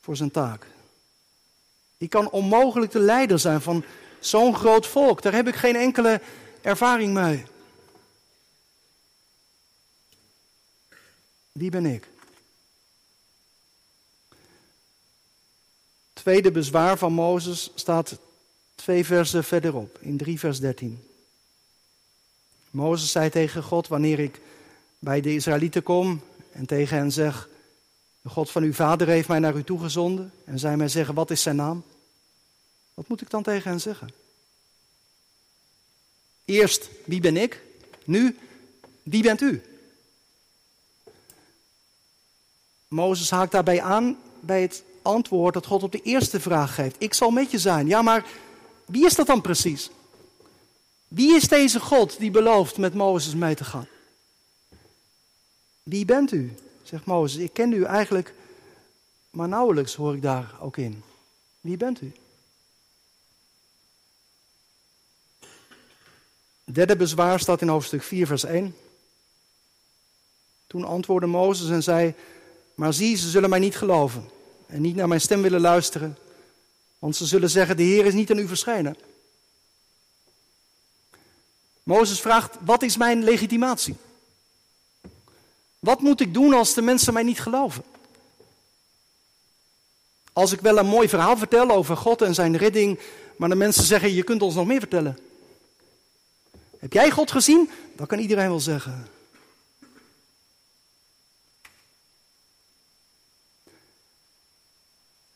voor 0.00 0.16
zijn 0.16 0.30
taak. 0.30 0.66
Ik 1.96 2.10
kan 2.10 2.30
onmogelijk 2.30 2.92
de 2.92 2.98
leider 2.98 3.38
zijn 3.38 3.60
van 3.60 3.84
zo'n 4.20 4.54
groot 4.54 4.86
volk. 4.86 5.22
Daar 5.22 5.32
heb 5.34 5.48
ik 5.48 5.54
geen 5.54 5.76
enkele 5.76 6.20
ervaring 6.60 7.14
mee. 7.14 7.44
Wie 11.52 11.70
ben 11.70 11.86
ik? 11.86 12.08
Tweede 16.12 16.50
bezwaar 16.50 16.98
van 16.98 17.12
Mozes 17.12 17.70
staat 17.74 18.18
twee 18.74 19.04
versen 19.04 19.44
verderop, 19.44 19.98
in 20.00 20.16
3 20.16 20.38
vers 20.38 20.60
13. 20.60 21.02
Mozes 22.70 23.10
zei 23.10 23.30
tegen 23.30 23.62
God, 23.62 23.88
wanneer 23.88 24.18
ik 24.18 24.40
bij 24.98 25.20
de 25.20 25.34
Israëlieten 25.34 25.82
kom 25.82 26.22
en 26.52 26.66
tegen 26.66 26.96
hen 26.96 27.12
zeg, 27.12 27.48
de 28.20 28.28
God 28.28 28.50
van 28.50 28.62
uw 28.62 28.72
vader 28.72 29.08
heeft 29.08 29.28
mij 29.28 29.38
naar 29.38 29.56
u 29.56 29.64
toegezonden 29.64 30.32
en 30.44 30.58
zij 30.58 30.76
mij 30.76 30.88
zeggen, 30.88 31.14
wat 31.14 31.30
is 31.30 31.42
zijn 31.42 31.56
naam? 31.56 31.84
Wat 32.94 33.08
moet 33.08 33.20
ik 33.20 33.30
dan 33.30 33.42
tegen 33.42 33.70
hen 33.70 33.80
zeggen? 33.80 34.08
Eerst, 36.44 36.88
wie 37.04 37.20
ben 37.20 37.36
ik? 37.36 37.62
Nu, 38.04 38.38
wie 39.02 39.22
bent 39.22 39.40
u? 39.40 39.62
Mozes 42.88 43.30
haakt 43.30 43.52
daarbij 43.52 43.82
aan 43.82 44.18
bij 44.40 44.62
het 44.62 44.82
antwoord 45.02 45.54
dat 45.54 45.66
God 45.66 45.82
op 45.82 45.92
de 45.92 46.02
eerste 46.02 46.40
vraag 46.40 46.74
geeft. 46.74 46.96
Ik 46.98 47.14
zal 47.14 47.30
met 47.30 47.50
je 47.50 47.58
zijn. 47.58 47.86
Ja, 47.86 48.02
maar 48.02 48.26
wie 48.84 49.06
is 49.06 49.14
dat 49.14 49.26
dan 49.26 49.40
precies? 49.40 49.90
Wie 51.08 51.34
is 51.34 51.48
deze 51.48 51.80
God 51.80 52.18
die 52.18 52.30
belooft 52.30 52.76
met 52.76 52.94
Mozes 52.94 53.34
mee 53.34 53.54
te 53.54 53.64
gaan? 53.64 53.88
Wie 55.82 56.04
bent 56.04 56.32
u? 56.32 56.54
Zegt 56.88 57.04
Mozes. 57.04 57.40
Ik 57.42 57.52
ken 57.52 57.72
u 57.72 57.84
eigenlijk, 57.84 58.34
maar 59.30 59.48
nauwelijks 59.48 59.94
hoor 59.94 60.14
ik 60.14 60.22
daar 60.22 60.54
ook 60.60 60.76
in. 60.76 61.02
Wie 61.60 61.76
bent 61.76 62.00
u? 62.00 62.12
Derde 66.64 66.96
bezwaar 66.96 67.40
staat 67.40 67.60
in 67.60 67.68
hoofdstuk 67.68 68.02
4, 68.02 68.26
vers 68.26 68.44
1. 68.44 68.76
Toen 70.66 70.84
antwoordde 70.84 71.26
Mozes 71.26 71.70
en 71.70 71.82
zei: 71.82 72.14
Maar 72.74 72.92
zie, 72.92 73.16
ze 73.16 73.30
zullen 73.30 73.50
mij 73.50 73.58
niet 73.58 73.76
geloven 73.76 74.28
en 74.66 74.80
niet 74.80 74.96
naar 74.96 75.08
mijn 75.08 75.20
stem 75.20 75.42
willen 75.42 75.60
luisteren, 75.60 76.18
want 76.98 77.16
ze 77.16 77.26
zullen 77.26 77.50
zeggen: 77.50 77.76
De 77.76 77.82
Heer 77.82 78.06
is 78.06 78.14
niet 78.14 78.30
aan 78.30 78.38
u 78.38 78.48
verschijnen. 78.48 78.96
Mozes 81.82 82.20
vraagt: 82.20 82.56
Wat 82.60 82.82
is 82.82 82.96
mijn 82.96 83.24
legitimatie? 83.24 83.96
Wat 85.78 86.00
moet 86.00 86.20
ik 86.20 86.34
doen 86.34 86.52
als 86.52 86.74
de 86.74 86.82
mensen 86.82 87.12
mij 87.12 87.22
niet 87.22 87.40
geloven? 87.40 87.84
Als 90.32 90.52
ik 90.52 90.60
wel 90.60 90.78
een 90.78 90.86
mooi 90.86 91.08
verhaal 91.08 91.36
vertel 91.36 91.70
over 91.70 91.96
God 91.96 92.22
en 92.22 92.34
zijn 92.34 92.56
redding, 92.56 93.00
maar 93.36 93.48
de 93.48 93.54
mensen 93.54 93.84
zeggen: 93.84 94.14
Je 94.14 94.22
kunt 94.22 94.42
ons 94.42 94.54
nog 94.54 94.66
meer 94.66 94.78
vertellen. 94.78 95.18
Heb 96.78 96.92
jij 96.92 97.10
God 97.10 97.30
gezien? 97.30 97.70
Dat 97.96 98.06
kan 98.06 98.18
iedereen 98.18 98.48
wel 98.48 98.60
zeggen. 98.60 99.08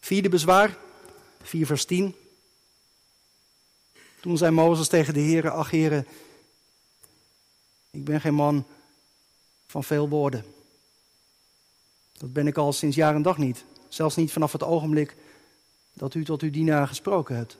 Vierde 0.01 0.29
bezwaar, 0.29 0.77
4 1.43 1.67
vers 1.67 1.85
10. 1.85 2.15
Toen 4.21 4.37
zei 4.37 4.51
Mozes 4.51 4.89
tegen 4.89 5.15
de 5.15 5.21
heren, 5.21 5.53
ach 5.53 5.71
heren, 5.71 6.07
ik 7.91 8.05
ben 8.05 8.21
geen 8.21 8.35
man 8.35 8.67
van 9.73 9.85
veel 9.85 10.09
woorden. 10.09 10.45
Dat 12.19 12.33
ben 12.33 12.47
ik 12.47 12.57
al 12.57 12.73
sinds 12.73 12.97
jaar 12.97 13.15
en 13.15 13.23
dag 13.23 13.39
niet. 13.39 13.65
Zelfs 13.89 14.17
niet 14.17 14.33
vanaf 14.33 14.53
het 14.53 14.63
ogenblik 14.63 15.17
dat 15.93 16.15
u 16.15 16.25
tot 16.25 16.43
uw 16.43 16.51
dienaar 16.51 16.89
gesproken 16.89 17.37
hebt. 17.37 17.57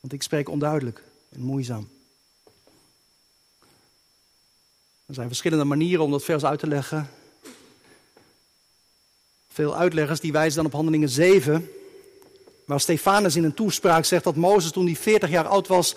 Want 0.00 0.12
ik 0.12 0.22
spreek 0.22 0.48
onduidelijk 0.48 1.02
en 1.28 1.40
moeizaam. 1.40 1.88
Er 5.06 5.14
zijn 5.14 5.26
verschillende 5.26 5.64
manieren 5.64 6.04
om 6.04 6.10
dat 6.10 6.24
vers 6.24 6.44
uit 6.44 6.58
te 6.58 6.66
leggen. 6.66 7.10
Veel 9.48 9.76
uitleggers 9.76 10.20
die 10.20 10.32
wijzen 10.32 10.56
dan 10.56 10.66
op 10.66 10.72
Handelingen 10.72 11.08
7, 11.08 11.70
waar 12.64 12.80
Stefanus 12.80 13.36
in 13.36 13.44
een 13.44 13.54
toespraak 13.54 14.04
zegt 14.04 14.24
dat 14.24 14.36
Mozes 14.36 14.70
toen 14.70 14.86
hij 14.86 14.96
40 14.96 15.30
jaar 15.30 15.46
oud 15.46 15.66
was 15.66 15.96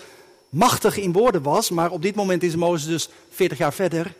machtig 0.49 0.97
in 0.97 1.11
woorden 1.11 1.41
was, 1.41 1.69
maar 1.69 1.91
op 1.91 2.01
dit 2.01 2.15
moment 2.15 2.43
is 2.43 2.55
Mozes 2.55 2.87
dus 2.87 3.09
40 3.29 3.57
jaar 3.57 3.73
verder. 3.73 4.15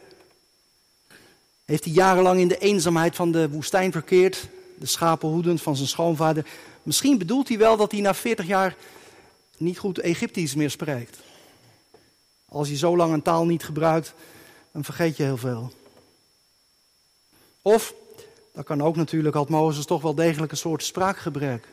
Heeft 1.69 1.83
hij 1.83 1.93
jarenlang 1.93 2.39
in 2.39 2.47
de 2.47 2.57
eenzaamheid 2.57 3.15
van 3.15 3.31
de 3.31 3.49
woestijn 3.49 3.91
verkeerd, 3.91 4.47
de 4.77 4.85
schapen 4.85 5.29
hoedend 5.29 5.61
van 5.61 5.75
zijn 5.75 5.87
schoonvader. 5.87 6.45
Misschien 6.83 7.17
bedoelt 7.17 7.47
hij 7.47 7.57
wel 7.57 7.77
dat 7.77 7.91
hij 7.91 8.01
na 8.01 8.13
40 8.13 8.47
jaar 8.47 8.75
niet 9.57 9.77
goed 9.77 9.99
Egyptisch 9.99 10.55
meer 10.55 10.69
spreekt. 10.69 11.17
Als 12.45 12.69
je 12.69 12.77
zo 12.77 12.97
lang 12.97 13.13
een 13.13 13.21
taal 13.21 13.45
niet 13.45 13.63
gebruikt, 13.63 14.13
dan 14.71 14.83
vergeet 14.83 15.17
je 15.17 15.23
heel 15.23 15.37
veel. 15.37 15.71
Of, 17.61 17.93
dat 18.53 18.65
kan 18.65 18.81
ook 18.81 18.95
natuurlijk, 18.95 19.35
had 19.35 19.49
Mozes 19.49 19.85
toch 19.85 20.01
wel 20.01 20.15
degelijk 20.15 20.51
een 20.51 20.57
soort 20.57 20.83
spraakgebrek. 20.83 21.67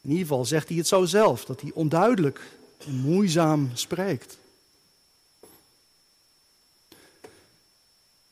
In 0.00 0.10
ieder 0.10 0.26
geval 0.26 0.44
zegt 0.44 0.68
hij 0.68 0.76
het 0.76 0.86
zo 0.88 1.04
zelf, 1.04 1.44
dat 1.44 1.60
hij 1.60 1.70
onduidelijk 1.74 2.40
en 2.86 2.94
moeizaam 2.94 3.70
spreekt. 3.74 4.36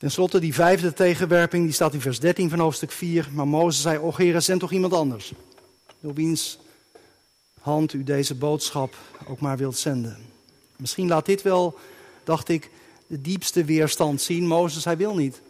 Ten 0.03 0.11
slotte, 0.11 0.39
die 0.39 0.55
vijfde 0.55 0.93
tegenwerping, 0.93 1.65
die 1.65 1.73
staat 1.73 1.95
in 1.95 2.01
vers 2.01 2.21
13 2.21 2.51
van 2.51 2.59
hoofdstuk 2.59 2.91
4. 2.91 3.29
Maar 3.33 3.49
Mozes 3.49 3.83
zei, 3.83 3.99
o 3.99 4.13
Heer, 4.17 4.41
zend 4.41 4.61
toch 4.61 4.73
iemand 4.73 4.93
anders. 4.93 5.33
Door 6.01 6.15
wiens 6.15 6.59
hand 7.61 7.93
u 7.93 8.05
deze 8.05 8.35
boodschap 8.35 8.97
ook 9.27 9.41
maar 9.41 9.57
wilt 9.57 9.79
zenden. 9.79 10.17
Misschien 10.77 11.09
laat 11.09 11.27
dit 11.27 11.43
wel, 11.43 11.79
dacht 12.25 12.49
ik, 12.49 12.71
de 13.07 13.21
diepste 13.21 13.65
weerstand 13.65 14.21
zien. 14.21 14.47
Mozes, 14.47 14.85
hij 14.85 14.97
wil 14.97 15.15
niet. 15.15 15.41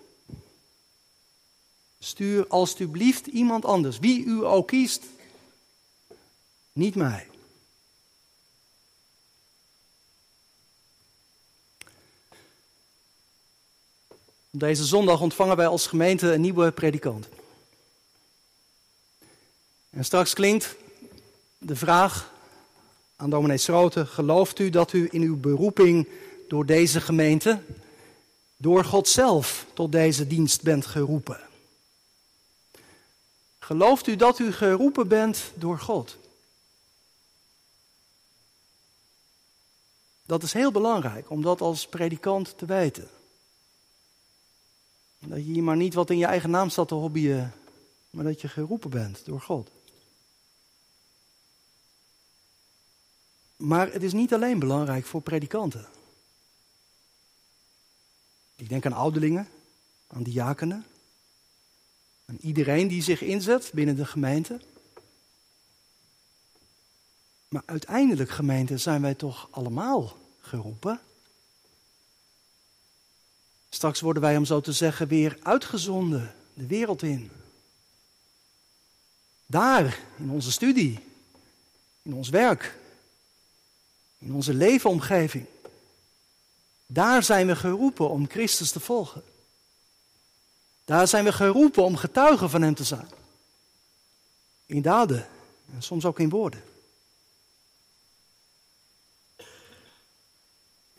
Stuur 1.98 2.46
alstublieft 2.46 3.26
iemand 3.26 3.64
anders, 3.64 3.98
wie 3.98 4.24
u 4.24 4.44
ook 4.44 4.66
kiest, 4.66 5.02
niet 6.72 6.94
mij. 6.94 7.26
Deze 14.54 14.84
zondag 14.84 15.20
ontvangen 15.20 15.56
wij 15.56 15.66
als 15.66 15.86
gemeente 15.86 16.32
een 16.32 16.40
nieuwe 16.40 16.72
predikant. 16.72 17.28
En 19.90 20.04
straks 20.04 20.34
klinkt 20.34 20.76
de 21.58 21.76
vraag 21.76 22.32
aan 23.16 23.30
dominee 23.30 23.56
Schroten: 23.56 24.06
gelooft 24.06 24.58
u 24.58 24.70
dat 24.70 24.92
u 24.92 25.08
in 25.10 25.22
uw 25.22 25.36
beroeping 25.36 26.08
door 26.48 26.66
deze 26.66 27.00
gemeente, 27.00 27.62
door 28.56 28.84
God 28.84 29.08
zelf 29.08 29.66
tot 29.74 29.92
deze 29.92 30.26
dienst 30.26 30.62
bent 30.62 30.86
geroepen? 30.86 31.40
Gelooft 33.58 34.06
u 34.06 34.16
dat 34.16 34.38
u 34.38 34.52
geroepen 34.52 35.08
bent 35.08 35.52
door 35.54 35.78
God? 35.78 36.16
Dat 40.26 40.42
is 40.42 40.52
heel 40.52 40.72
belangrijk 40.72 41.30
om 41.30 41.42
dat 41.42 41.60
als 41.60 41.86
predikant 41.86 42.58
te 42.58 42.66
weten. 42.66 43.08
Dat 45.26 45.38
je 45.38 45.44
hier 45.52 45.62
maar 45.62 45.76
niet 45.76 45.94
wat 45.94 46.10
in 46.10 46.18
je 46.18 46.26
eigen 46.26 46.50
naam 46.50 46.70
staat 46.70 46.88
te 46.88 46.94
hobbyen, 46.94 47.52
maar 48.10 48.24
dat 48.24 48.40
je 48.40 48.48
geroepen 48.48 48.90
bent 48.90 49.24
door 49.24 49.40
God. 49.40 49.70
Maar 53.56 53.92
het 53.92 54.02
is 54.02 54.12
niet 54.12 54.34
alleen 54.34 54.58
belangrijk 54.58 55.06
voor 55.06 55.20
predikanten. 55.20 55.88
Ik 58.56 58.68
denk 58.68 58.86
aan 58.86 58.92
ouderlingen, 58.92 59.48
aan 60.06 60.22
diakenen, 60.22 60.86
aan 62.24 62.38
iedereen 62.40 62.88
die 62.88 63.02
zich 63.02 63.22
inzet 63.22 63.70
binnen 63.74 63.96
de 63.96 64.06
gemeente. 64.06 64.60
Maar 67.48 67.62
uiteindelijk, 67.66 68.30
gemeente, 68.30 68.78
zijn 68.78 69.02
wij 69.02 69.14
toch 69.14 69.48
allemaal 69.50 70.16
geroepen? 70.40 71.00
Straks 73.74 74.00
worden 74.00 74.22
wij, 74.22 74.36
om 74.36 74.44
zo 74.44 74.60
te 74.60 74.72
zeggen, 74.72 75.08
weer 75.08 75.38
uitgezonden 75.42 76.34
de 76.54 76.66
wereld 76.66 77.02
in. 77.02 77.30
Daar, 79.46 79.98
in 80.16 80.30
onze 80.30 80.52
studie, 80.52 81.00
in 82.02 82.14
ons 82.14 82.28
werk, 82.28 82.78
in 84.18 84.34
onze 84.34 84.54
leefomgeving. 84.54 85.46
Daar 86.86 87.22
zijn 87.22 87.46
we 87.46 87.56
geroepen 87.56 88.10
om 88.10 88.28
Christus 88.28 88.70
te 88.70 88.80
volgen. 88.80 89.22
Daar 90.84 91.08
zijn 91.08 91.24
we 91.24 91.32
geroepen 91.32 91.84
om 91.84 91.96
getuigen 91.96 92.50
van 92.50 92.62
Hem 92.62 92.74
te 92.74 92.84
zijn. 92.84 93.08
In 94.66 94.82
daden 94.82 95.28
en 95.74 95.82
soms 95.82 96.04
ook 96.04 96.18
in 96.18 96.28
woorden. 96.28 96.64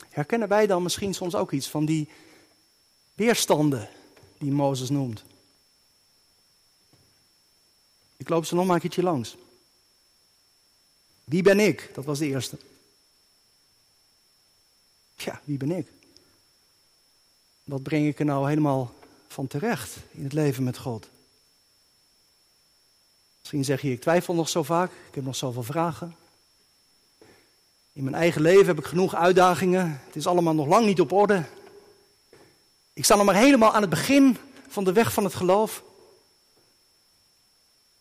Herkennen 0.10 0.48
wij 0.48 0.68
dan 0.68 0.84
misschien 0.84 1.14
soms 1.14 1.36
ook 1.36 1.52
iets 1.52 1.70
van 1.70 1.86
die 1.86 2.10
weerstanden 3.14 3.90
die 4.38 4.52
Mozes 4.52 4.90
noemt. 4.90 5.24
Ik 8.18 8.30
loop 8.30 8.46
ze 8.46 8.56
nog 8.56 8.66
maar 8.66 8.76
een 8.76 8.82
keertje 8.82 9.04
langs. 9.04 9.36
Wie 11.24 11.42
ben 11.42 11.60
ik? 11.60 11.92
Dat 11.94 12.06
was 12.06 12.20
de 12.20 12.28
eerste. 12.28 12.58
Ja, 15.16 15.42
wie 15.44 15.58
ben 15.58 15.72
ik? 15.72 15.88
Wat 17.64 17.84
breng 17.84 18.08
ik 18.08 18.20
er 18.20 18.26
nou 18.26 18.48
helemaal 18.50 18.94
van 19.28 19.48
terecht 19.48 19.98
in 20.12 20.24
het 20.24 20.34
leven 20.34 20.64
met 20.64 20.78
God? 20.78 21.10
Misschien 23.40 23.64
zeg 23.64 23.82
je, 23.82 23.92
ik 23.92 24.02
twijfel 24.02 24.34
nog 24.34 24.50
zo 24.50 24.64
vaak, 24.64 24.92
ik 24.92 25.16
heb 25.16 25.24
nog 25.24 25.36
zoveel 25.36 25.64
vragen. 25.64 26.16
In 27.94 28.04
mijn 28.04 28.16
eigen 28.16 28.42
leven 28.42 28.66
heb 28.66 28.78
ik 28.78 28.86
genoeg 28.86 29.16
uitdagingen, 29.16 30.02
het 30.06 30.16
is 30.16 30.28
allemaal 30.28 30.54
nog 30.54 30.68
lang 30.68 30.86
niet 30.86 31.02
op 31.02 31.12
orde. 31.12 31.46
Ik 32.94 33.06
sta 33.06 33.16
nog 33.16 33.26
maar 33.26 33.36
helemaal 33.36 33.74
aan 33.74 33.82
het 33.82 33.90
begin 33.90 34.38
van 34.68 34.84
de 34.84 34.94
weg 34.94 35.14
van 35.14 35.24
het 35.24 35.36
geloof. 35.36 35.84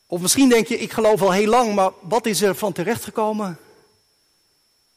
Of 0.06 0.20
misschien 0.20 0.48
denk 0.48 0.66
je, 0.66 0.78
ik 0.78 0.92
geloof 0.92 1.22
al 1.22 1.32
heel 1.32 1.48
lang, 1.48 1.74
maar 1.74 1.92
wat 2.00 2.26
is 2.26 2.42
er 2.42 2.54
van 2.54 2.72
terechtgekomen? 2.72 3.58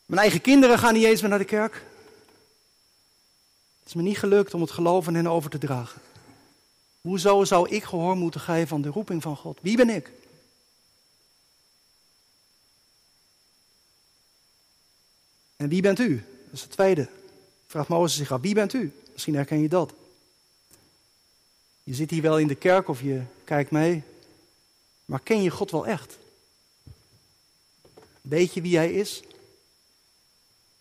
Mijn 0.06 0.22
eigen 0.22 0.42
kinderen 0.42 0.80
gaan 0.80 0.94
niet 0.94 1.04
eens 1.04 1.22
meer 1.22 1.30
naar 1.30 1.40
de 1.40 1.46
kerk. 1.46 1.74
Het 3.80 3.88
is 3.88 3.94
me 3.94 4.02
niet 4.02 4.18
gelukt 4.18 4.54
om 4.54 4.62
het 4.62 4.72
geloof 4.72 5.08
aan 5.08 5.14
hen 5.14 5.28
over 5.28 5.50
te 5.50 5.58
dragen. 5.58 6.02
Hoezo 7.02 7.44
zou 7.44 7.70
ik 7.70 7.84
gehoor 7.84 8.16
moeten 8.16 8.42
geven 8.42 8.76
aan 8.76 8.82
de 8.82 8.90
roeping 8.90 9.22
van 9.22 9.38
God? 9.38 9.60
Wie 9.62 9.78
ben 9.78 9.90
ik? 9.90 10.12
En 15.56 15.70
wie 15.70 15.82
bent 15.82 16.00
u? 16.00 16.16
Dat 16.16 16.54
is 16.54 16.62
het 16.62 16.72
tweede. 16.72 17.10
Vraagt 17.68 17.88
Mozes 17.88 18.18
zich 18.18 18.32
af, 18.32 18.42
wie 18.42 18.54
bent 18.54 18.74
u? 18.74 18.94
Misschien 19.16 19.36
herken 19.36 19.62
je 19.62 19.70
dat. 19.70 19.94
Je 21.84 21.94
zit 21.94 22.10
hier 22.10 22.22
wel 22.22 22.40
in 22.40 22.48
de 22.48 22.56
kerk 22.56 22.88
of 22.88 23.02
je 23.02 23.24
kijkt 23.44 23.72
mee. 23.72 24.04
Maar 25.06 25.20
ken 25.20 25.42
je 25.42 25.50
God 25.50 25.72
wel 25.72 25.88
echt? 25.88 26.18
Weet 28.22 28.54
je 28.54 28.62
wie 28.62 28.76
Hij 28.76 28.94
is? 28.94 29.24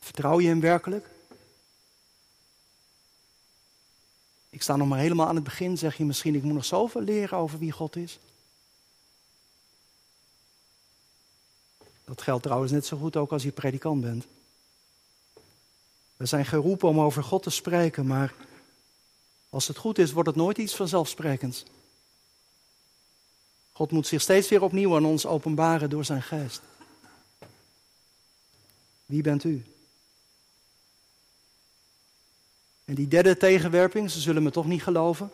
Vertrouw 0.01 0.41
je 0.41 0.49
Hem 0.49 0.61
werkelijk? 0.61 1.07
Ik 4.51 4.63
sta 4.63 4.77
nog 4.77 4.89
maar 4.89 4.99
helemaal 4.99 5.27
aan 5.27 5.35
het 5.35 5.45
begin, 5.45 5.79
zeg 5.79 5.97
je 5.97 6.05
misschien, 6.05 6.35
ik 6.35 6.43
moet 6.43 6.55
nog 6.55 6.65
zoveel 6.65 7.01
leren 7.01 7.39
over 7.39 7.59
wie 7.59 7.73
God 7.73 7.97
is. 7.97 8.19
Dat 12.05 12.23
geldt 12.23 12.43
trouwens 12.43 12.73
net 12.73 12.87
zo 12.87 12.97
goed 12.97 13.17
ook 13.17 13.33
als 13.33 13.43
je 13.43 13.53
predikant 13.53 14.01
bent. 14.01 14.27
We 16.17 16.27
zijn 16.27 16.47
geroepen 16.47 16.89
om 16.89 17.01
over 17.01 17.23
God 17.25 17.43
te 17.43 17.51
spreken, 17.51 18.07
maar 18.07 18.35
als 19.49 19.69
het 19.69 19.77
goed 19.77 19.99
is, 19.99 20.13
wordt 20.13 20.29
het 20.29 20.39
nooit 20.39 20.59
iets 20.59 20.77
vanzelfsprekends. 20.77 21.65
God 23.73 23.91
moet 23.91 24.07
zich 24.07 24.21
steeds 24.21 24.49
weer 24.49 24.63
opnieuw 24.63 24.97
aan 24.97 25.05
ons 25.05 25.27
openbaren 25.27 25.91
door 25.91 26.05
zijn 26.05 26.23
geest. 26.23 26.63
Wie 29.07 29.23
bent 29.23 29.45
u? 29.45 29.65
En 32.85 32.95
die 32.95 33.09
derde 33.09 33.37
tegenwerping, 33.37 34.11
ze 34.11 34.21
zullen 34.21 34.43
me 34.43 34.51
toch 34.51 34.67
niet 34.67 34.83
geloven. 34.83 35.31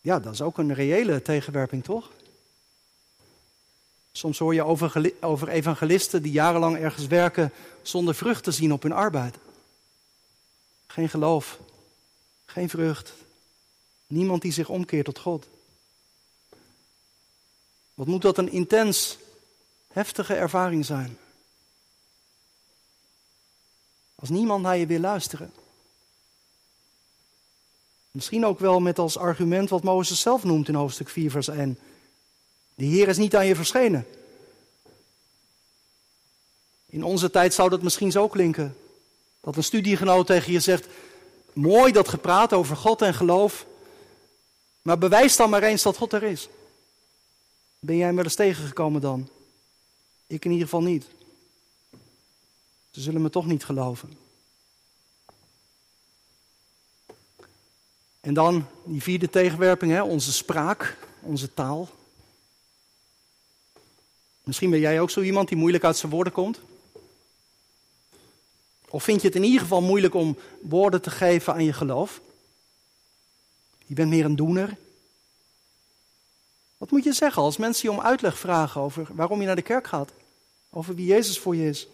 Ja, 0.00 0.20
dat 0.20 0.32
is 0.32 0.42
ook 0.42 0.58
een 0.58 0.74
reële 0.74 1.22
tegenwerping, 1.22 1.84
toch? 1.84 2.10
Soms 4.12 4.38
hoor 4.38 4.54
je 4.54 4.64
over, 4.64 5.12
over 5.20 5.48
evangelisten 5.48 6.22
die 6.22 6.32
jarenlang 6.32 6.76
ergens 6.76 7.06
werken 7.06 7.52
zonder 7.82 8.14
vrucht 8.14 8.44
te 8.44 8.52
zien 8.52 8.72
op 8.72 8.82
hun 8.82 8.92
arbeid. 8.92 9.36
Geen 10.86 11.08
geloof, 11.08 11.58
geen 12.44 12.68
vrucht, 12.68 13.12
niemand 14.06 14.42
die 14.42 14.52
zich 14.52 14.68
omkeert 14.68 15.04
tot 15.04 15.18
God. 15.18 15.46
Wat 17.94 18.06
moet 18.06 18.22
dat 18.22 18.38
een 18.38 18.52
intens, 18.52 19.18
heftige 19.92 20.34
ervaring 20.34 20.84
zijn? 20.84 21.18
Als 24.14 24.28
niemand 24.28 24.62
naar 24.62 24.76
je 24.76 24.86
wil 24.86 25.00
luisteren. 25.00 25.52
Misschien 28.10 28.46
ook 28.46 28.58
wel 28.58 28.80
met 28.80 28.98
als 28.98 29.16
argument 29.16 29.68
wat 29.68 29.82
Mozes 29.82 30.20
zelf 30.20 30.44
noemt 30.44 30.68
in 30.68 30.74
hoofdstuk 30.74 31.08
4, 31.08 31.30
vers 31.30 31.48
1. 31.48 31.78
De 32.80 32.86
Heer 32.86 33.08
is 33.08 33.16
niet 33.16 33.36
aan 33.36 33.46
je 33.46 33.54
verschenen. 33.54 34.06
In 36.86 37.04
onze 37.04 37.30
tijd 37.30 37.54
zou 37.54 37.70
dat 37.70 37.82
misschien 37.82 38.10
zo 38.10 38.28
klinken. 38.28 38.76
Dat 39.40 39.56
een 39.56 39.64
studiegenoot 39.64 40.26
tegen 40.26 40.52
je 40.52 40.60
zegt: 40.60 40.86
Mooi 41.52 41.92
dat 41.92 42.08
gepraat 42.08 42.52
over 42.52 42.76
God 42.76 43.02
en 43.02 43.14
geloof. 43.14 43.66
Maar 44.82 44.98
bewijs 44.98 45.36
dan 45.36 45.50
maar 45.50 45.62
eens 45.62 45.82
dat 45.82 45.96
God 45.96 46.12
er 46.12 46.22
is. 46.22 46.48
Ben 47.78 47.96
jij 47.96 48.06
hem 48.06 48.14
wel 48.14 48.24
eens 48.24 48.34
tegengekomen 48.34 49.00
dan? 49.00 49.28
Ik 50.26 50.44
in 50.44 50.50
ieder 50.50 50.68
geval 50.68 50.82
niet. 50.82 51.06
Ze 52.90 53.00
zullen 53.00 53.22
me 53.22 53.30
toch 53.30 53.46
niet 53.46 53.64
geloven. 53.64 54.18
En 58.20 58.34
dan 58.34 58.66
die 58.84 59.02
vierde 59.02 59.30
tegenwerping, 59.30 59.92
hè, 59.92 60.02
onze 60.02 60.32
spraak, 60.32 60.96
onze 61.20 61.54
taal. 61.54 61.98
Misschien 64.50 64.70
ben 64.70 64.80
jij 64.80 65.00
ook 65.00 65.10
zo 65.10 65.20
iemand 65.20 65.48
die 65.48 65.56
moeilijk 65.56 65.84
uit 65.84 65.96
zijn 65.96 66.12
woorden 66.12 66.32
komt. 66.32 66.60
Of 68.88 69.04
vind 69.04 69.20
je 69.20 69.26
het 69.26 69.36
in 69.36 69.42
ieder 69.42 69.60
geval 69.60 69.82
moeilijk 69.82 70.14
om 70.14 70.38
woorden 70.60 71.02
te 71.02 71.10
geven 71.10 71.52
aan 71.52 71.64
je 71.64 71.72
geloof? 71.72 72.20
Je 73.86 73.94
bent 73.94 74.08
meer 74.08 74.24
een 74.24 74.36
doener. 74.36 74.76
Wat 76.78 76.90
moet 76.90 77.04
je 77.04 77.12
zeggen 77.12 77.42
als 77.42 77.56
mensen 77.56 77.90
je 77.90 77.96
om 77.96 78.04
uitleg 78.04 78.38
vragen 78.38 78.80
over 78.80 79.08
waarom 79.14 79.40
je 79.40 79.46
naar 79.46 79.56
de 79.56 79.62
kerk 79.62 79.86
gaat? 79.86 80.12
Over 80.70 80.94
wie 80.94 81.06
Jezus 81.06 81.38
voor 81.38 81.56
je 81.56 81.68
is? 81.68 81.88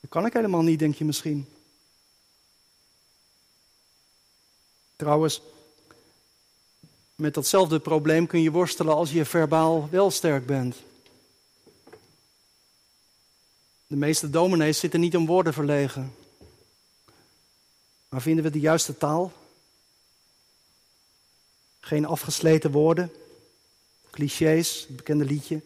Dat 0.00 0.10
kan 0.10 0.26
ik 0.26 0.32
helemaal 0.32 0.62
niet, 0.62 0.78
denk 0.78 0.94
je 0.94 1.04
misschien. 1.04 1.48
Trouwens, 4.96 5.42
met 7.20 7.34
datzelfde 7.34 7.80
probleem 7.80 8.26
kun 8.26 8.42
je 8.42 8.50
worstelen 8.50 8.94
als 8.94 9.12
je 9.12 9.24
verbaal 9.24 9.88
wel 9.90 10.10
sterk 10.10 10.46
bent. 10.46 10.76
De 13.86 13.96
meeste 13.96 14.30
dominees 14.30 14.78
zitten 14.78 15.00
niet 15.00 15.16
om 15.16 15.26
woorden 15.26 15.52
verlegen. 15.52 16.14
Maar 18.08 18.22
vinden 18.22 18.44
we 18.44 18.50
de 18.50 18.60
juiste 18.60 18.96
taal? 18.96 19.32
Geen 21.80 22.04
afgesleten 22.04 22.70
woorden, 22.70 23.12
clichés, 24.10 24.84
het 24.88 24.96
bekende 24.96 25.24
liedje. 25.24 25.60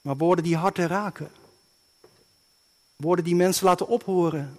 Maar 0.00 0.16
woorden 0.16 0.44
die 0.44 0.56
harten 0.56 0.86
raken. 0.86 1.30
Woorden 2.96 3.24
die 3.24 3.36
mensen 3.36 3.64
laten 3.64 3.88
ophoren. 3.88 4.58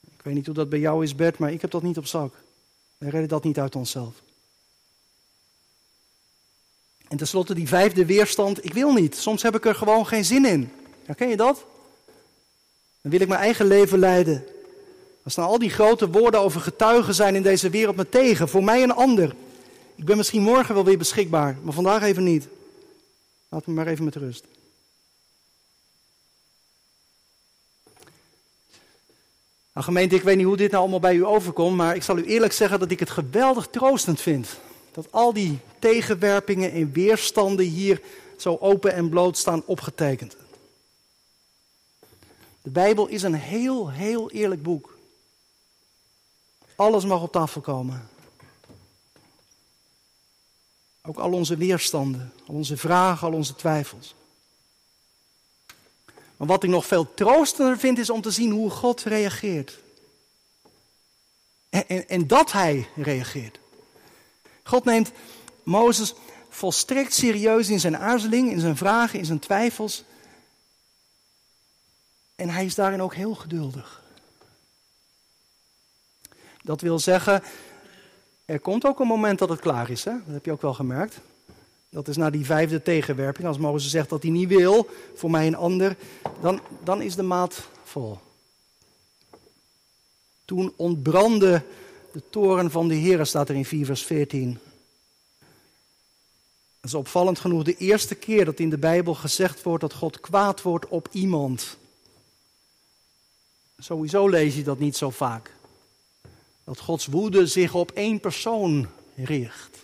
Ik 0.00 0.22
weet 0.22 0.34
niet 0.34 0.46
hoe 0.46 0.54
dat 0.54 0.68
bij 0.68 0.78
jou 0.78 1.04
is, 1.04 1.14
Bert, 1.14 1.38
maar 1.38 1.52
ik 1.52 1.60
heb 1.60 1.70
dat 1.70 1.82
niet 1.82 1.98
op 1.98 2.06
zak. 2.06 2.42
We 2.98 3.10
redden 3.10 3.28
dat 3.28 3.44
niet 3.44 3.58
uit 3.58 3.76
onszelf. 3.76 4.14
En 7.08 7.16
tenslotte 7.16 7.54
die 7.54 7.68
vijfde 7.68 8.04
weerstand, 8.04 8.64
ik 8.64 8.72
wil 8.72 8.92
niet. 8.92 9.16
Soms 9.16 9.42
heb 9.42 9.54
ik 9.54 9.64
er 9.64 9.74
gewoon 9.74 10.06
geen 10.06 10.24
zin 10.24 10.44
in. 10.44 10.72
Herken 11.04 11.28
je 11.28 11.36
dat? 11.36 11.64
Dan 13.00 13.10
wil 13.10 13.20
ik 13.20 13.28
mijn 13.28 13.40
eigen 13.40 13.66
leven 13.66 13.98
leiden. 13.98 14.44
Als 15.22 15.34
nou 15.34 15.48
al 15.48 15.58
die 15.58 15.70
grote 15.70 16.10
woorden 16.10 16.40
over 16.40 16.60
getuigen 16.60 17.14
zijn 17.14 17.34
in 17.34 17.42
deze 17.42 17.70
wereld 17.70 17.96
me 17.96 18.08
tegen, 18.08 18.48
voor 18.48 18.64
mij 18.64 18.82
en 18.82 18.94
ander. 18.94 19.34
Ik 19.94 20.04
ben 20.04 20.16
misschien 20.16 20.42
morgen 20.42 20.74
wel 20.74 20.84
weer 20.84 20.98
beschikbaar, 20.98 21.56
maar 21.62 21.72
vandaag 21.72 22.02
even 22.02 22.24
niet. 22.24 22.48
Laat 23.48 23.66
me 23.66 23.72
maar 23.72 23.86
even 23.86 24.04
met 24.04 24.16
rust. 24.16 24.44
Nou 29.74 29.86
gemeente, 29.86 30.14
ik 30.14 30.22
weet 30.22 30.36
niet 30.36 30.46
hoe 30.46 30.56
dit 30.56 30.70
nou 30.70 30.82
allemaal 30.82 31.00
bij 31.00 31.14
u 31.14 31.26
overkomt, 31.26 31.76
maar 31.76 31.94
ik 31.94 32.02
zal 32.02 32.18
u 32.18 32.24
eerlijk 32.24 32.52
zeggen 32.52 32.78
dat 32.78 32.90
ik 32.90 33.00
het 33.00 33.10
geweldig 33.10 33.66
troostend 33.66 34.20
vind. 34.20 34.48
Dat 34.92 35.12
al 35.12 35.32
die 35.32 35.58
tegenwerpingen 35.78 36.72
en 36.72 36.92
weerstanden 36.92 37.66
hier 37.66 38.02
zo 38.38 38.56
open 38.60 38.94
en 38.94 39.08
bloot 39.08 39.38
staan 39.38 39.62
opgetekend. 39.66 40.36
De 42.62 42.70
Bijbel 42.70 43.06
is 43.06 43.22
een 43.22 43.34
heel, 43.34 43.90
heel 43.90 44.30
eerlijk 44.30 44.62
boek. 44.62 44.98
Alles 46.76 47.04
mag 47.04 47.22
op 47.22 47.32
tafel 47.32 47.60
komen. 47.60 48.08
Ook 51.02 51.18
al 51.18 51.32
onze 51.32 51.56
weerstanden, 51.56 52.32
al 52.46 52.54
onze 52.54 52.76
vragen, 52.76 53.26
al 53.26 53.34
onze 53.34 53.54
twijfels. 53.54 54.14
Maar 56.44 56.52
wat 56.52 56.64
ik 56.64 56.70
nog 56.70 56.86
veel 56.86 57.14
troostender 57.14 57.78
vind, 57.78 57.98
is 57.98 58.10
om 58.10 58.20
te 58.20 58.30
zien 58.30 58.50
hoe 58.50 58.70
God 58.70 59.02
reageert. 59.02 59.78
En, 61.68 61.88
en, 61.88 62.08
en 62.08 62.26
dat 62.26 62.52
hij 62.52 62.88
reageert. 62.96 63.58
God 64.62 64.84
neemt 64.84 65.12
Mozes 65.62 66.14
volstrekt 66.48 67.14
serieus 67.14 67.68
in 67.68 67.80
zijn 67.80 67.96
aarzeling, 67.96 68.50
in 68.50 68.60
zijn 68.60 68.76
vragen, 68.76 69.18
in 69.18 69.24
zijn 69.24 69.38
twijfels. 69.38 70.04
En 72.34 72.48
hij 72.48 72.64
is 72.64 72.74
daarin 72.74 73.02
ook 73.02 73.14
heel 73.14 73.34
geduldig. 73.34 74.02
Dat 76.62 76.80
wil 76.80 76.98
zeggen, 76.98 77.42
er 78.44 78.60
komt 78.60 78.86
ook 78.86 79.00
een 79.00 79.06
moment 79.06 79.38
dat 79.38 79.48
het 79.48 79.60
klaar 79.60 79.90
is. 79.90 80.04
Hè? 80.04 80.12
Dat 80.12 80.34
heb 80.34 80.44
je 80.44 80.52
ook 80.52 80.62
wel 80.62 80.74
gemerkt. 80.74 81.20
Dat 81.94 82.08
is 82.08 82.16
na 82.16 82.30
die 82.30 82.44
vijfde 82.44 82.82
tegenwerping. 82.82 83.46
Als 83.46 83.58
Mozes 83.58 83.90
zegt 83.90 84.08
dat 84.08 84.22
hij 84.22 84.30
niet 84.30 84.48
wil, 84.48 84.88
voor 85.14 85.30
mij 85.30 85.46
een 85.46 85.56
ander, 85.56 85.96
dan, 86.40 86.60
dan 86.82 87.02
is 87.02 87.14
de 87.14 87.22
maat 87.22 87.68
vol. 87.84 88.18
Toen 90.44 90.72
ontbrandde 90.76 91.62
de 92.12 92.22
toren 92.30 92.70
van 92.70 92.88
de 92.88 92.94
Heer, 92.94 93.26
staat 93.26 93.48
er 93.48 93.54
in 93.54 93.64
4 93.64 93.86
vers 93.86 94.04
14. 94.04 94.58
Dat 96.80 96.90
is 96.90 96.94
opvallend 96.94 97.38
genoeg 97.38 97.62
de 97.62 97.76
eerste 97.76 98.14
keer 98.14 98.44
dat 98.44 98.58
in 98.58 98.70
de 98.70 98.78
Bijbel 98.78 99.14
gezegd 99.14 99.62
wordt 99.62 99.80
dat 99.80 99.94
God 99.94 100.20
kwaad 100.20 100.62
wordt 100.62 100.88
op 100.88 101.08
iemand. 101.12 101.76
Sowieso 103.78 104.28
lees 104.28 104.54
je 104.54 104.62
dat 104.62 104.78
niet 104.78 104.96
zo 104.96 105.10
vaak. 105.10 105.54
Dat 106.64 106.78
Gods 106.78 107.06
woede 107.06 107.46
zich 107.46 107.74
op 107.74 107.90
één 107.90 108.20
persoon 108.20 108.88
richt. 109.16 109.82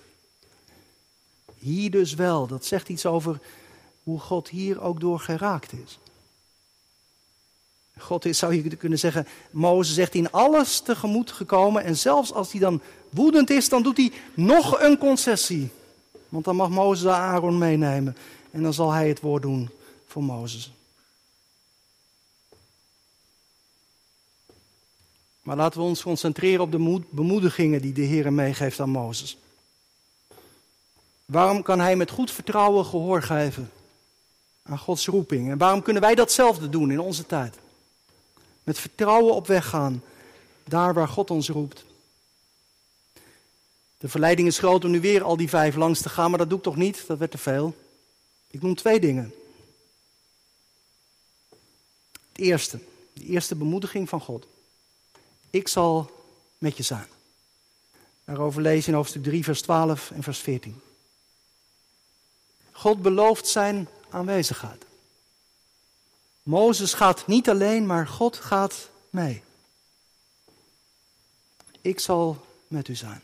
Hier 1.60 1.90
dus 1.90 2.14
wel. 2.14 2.46
Dat 2.46 2.64
zegt 2.64 2.88
iets 2.88 3.06
over 3.06 3.40
hoe 4.02 4.20
God 4.20 4.48
hier 4.48 4.80
ook 4.80 5.00
door 5.00 5.20
geraakt 5.20 5.72
is. 5.72 5.98
God 7.98 8.24
is, 8.24 8.38
zou 8.38 8.54
je 8.54 8.76
kunnen 8.76 8.98
zeggen, 8.98 9.26
Mozes 9.50 9.94
zegt 9.94 10.14
in 10.14 10.30
alles 10.30 10.80
tegemoet 10.80 11.32
gekomen. 11.32 11.84
En 11.84 11.96
zelfs 11.96 12.32
als 12.32 12.50
hij 12.50 12.60
dan 12.60 12.80
woedend 13.10 13.50
is, 13.50 13.68
dan 13.68 13.82
doet 13.82 13.96
hij 13.96 14.12
nog 14.34 14.80
een 14.80 14.98
concessie. 14.98 15.70
Want 16.28 16.44
dan 16.44 16.56
mag 16.56 16.68
Mozes 16.68 17.10
Aaron 17.10 17.58
meenemen. 17.58 18.16
En 18.50 18.62
dan 18.62 18.74
zal 18.74 18.90
hij 18.90 19.08
het 19.08 19.20
woord 19.20 19.42
doen 19.42 19.70
voor 20.06 20.24
Mozes. 20.24 20.72
Maar 25.42 25.56
laten 25.56 25.80
we 25.80 25.86
ons 25.86 26.02
concentreren 26.02 26.60
op 26.60 26.72
de 26.72 27.02
bemoedigingen 27.10 27.82
die 27.82 27.92
de 27.92 28.02
Heer 28.02 28.32
meegeeft 28.32 28.80
aan 28.80 28.90
Mozes. 28.90 29.36
Waarom 31.30 31.62
kan 31.62 31.80
hij 31.80 31.96
met 31.96 32.10
goed 32.10 32.30
vertrouwen 32.30 32.84
gehoor 32.84 33.22
geven 33.22 33.70
aan 34.62 34.78
Gods 34.78 35.06
roeping? 35.06 35.50
En 35.50 35.58
waarom 35.58 35.82
kunnen 35.82 36.02
wij 36.02 36.14
datzelfde 36.14 36.68
doen 36.68 36.90
in 36.90 37.00
onze 37.00 37.26
tijd? 37.26 37.58
Met 38.62 38.78
vertrouwen 38.78 39.34
op 39.34 39.46
weg 39.46 39.68
gaan, 39.68 40.02
daar 40.64 40.94
waar 40.94 41.08
God 41.08 41.30
ons 41.30 41.48
roept. 41.48 41.84
De 43.98 44.08
verleiding 44.08 44.48
is 44.48 44.58
groot 44.58 44.84
om 44.84 44.90
nu 44.90 45.00
weer 45.00 45.22
al 45.22 45.36
die 45.36 45.48
vijf 45.48 45.76
langs 45.76 46.00
te 46.00 46.08
gaan, 46.08 46.30
maar 46.30 46.38
dat 46.38 46.48
doe 46.48 46.58
ik 46.58 46.64
toch 46.64 46.76
niet, 46.76 47.06
dat 47.06 47.18
werd 47.18 47.30
te 47.30 47.38
veel. 47.38 47.74
Ik 48.46 48.62
noem 48.62 48.74
twee 48.74 49.00
dingen. 49.00 49.34
Het 52.32 52.38
eerste, 52.40 52.78
de 53.12 53.24
eerste 53.24 53.54
bemoediging 53.54 54.08
van 54.08 54.20
God. 54.20 54.46
Ik 55.50 55.68
zal 55.68 56.10
met 56.58 56.76
je 56.76 56.82
zijn. 56.82 57.08
Daarover 58.24 58.62
lees 58.62 58.84
je 58.84 58.90
in 58.90 58.96
hoofdstuk 58.96 59.22
3, 59.22 59.44
vers 59.44 59.62
12 59.62 60.10
en 60.10 60.22
vers 60.22 60.38
14. 60.38 60.80
God 62.80 63.02
belooft 63.02 63.46
zijn 63.46 63.88
aanwezigheid. 64.10 64.84
Mozes 66.42 66.94
gaat 66.94 67.26
niet 67.26 67.48
alleen, 67.48 67.86
maar 67.86 68.06
God 68.06 68.36
gaat 68.36 68.88
mee. 69.10 69.42
Ik 71.80 72.00
zal 72.00 72.44
met 72.68 72.88
u 72.88 72.94
zijn. 72.94 73.20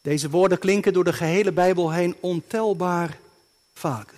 Deze 0.00 0.30
woorden 0.30 0.58
klinken 0.58 0.92
door 0.92 1.04
de 1.04 1.12
gehele 1.12 1.52
Bijbel 1.52 1.90
heen 1.90 2.16
ontelbaar 2.20 3.18
vaak. 3.74 4.14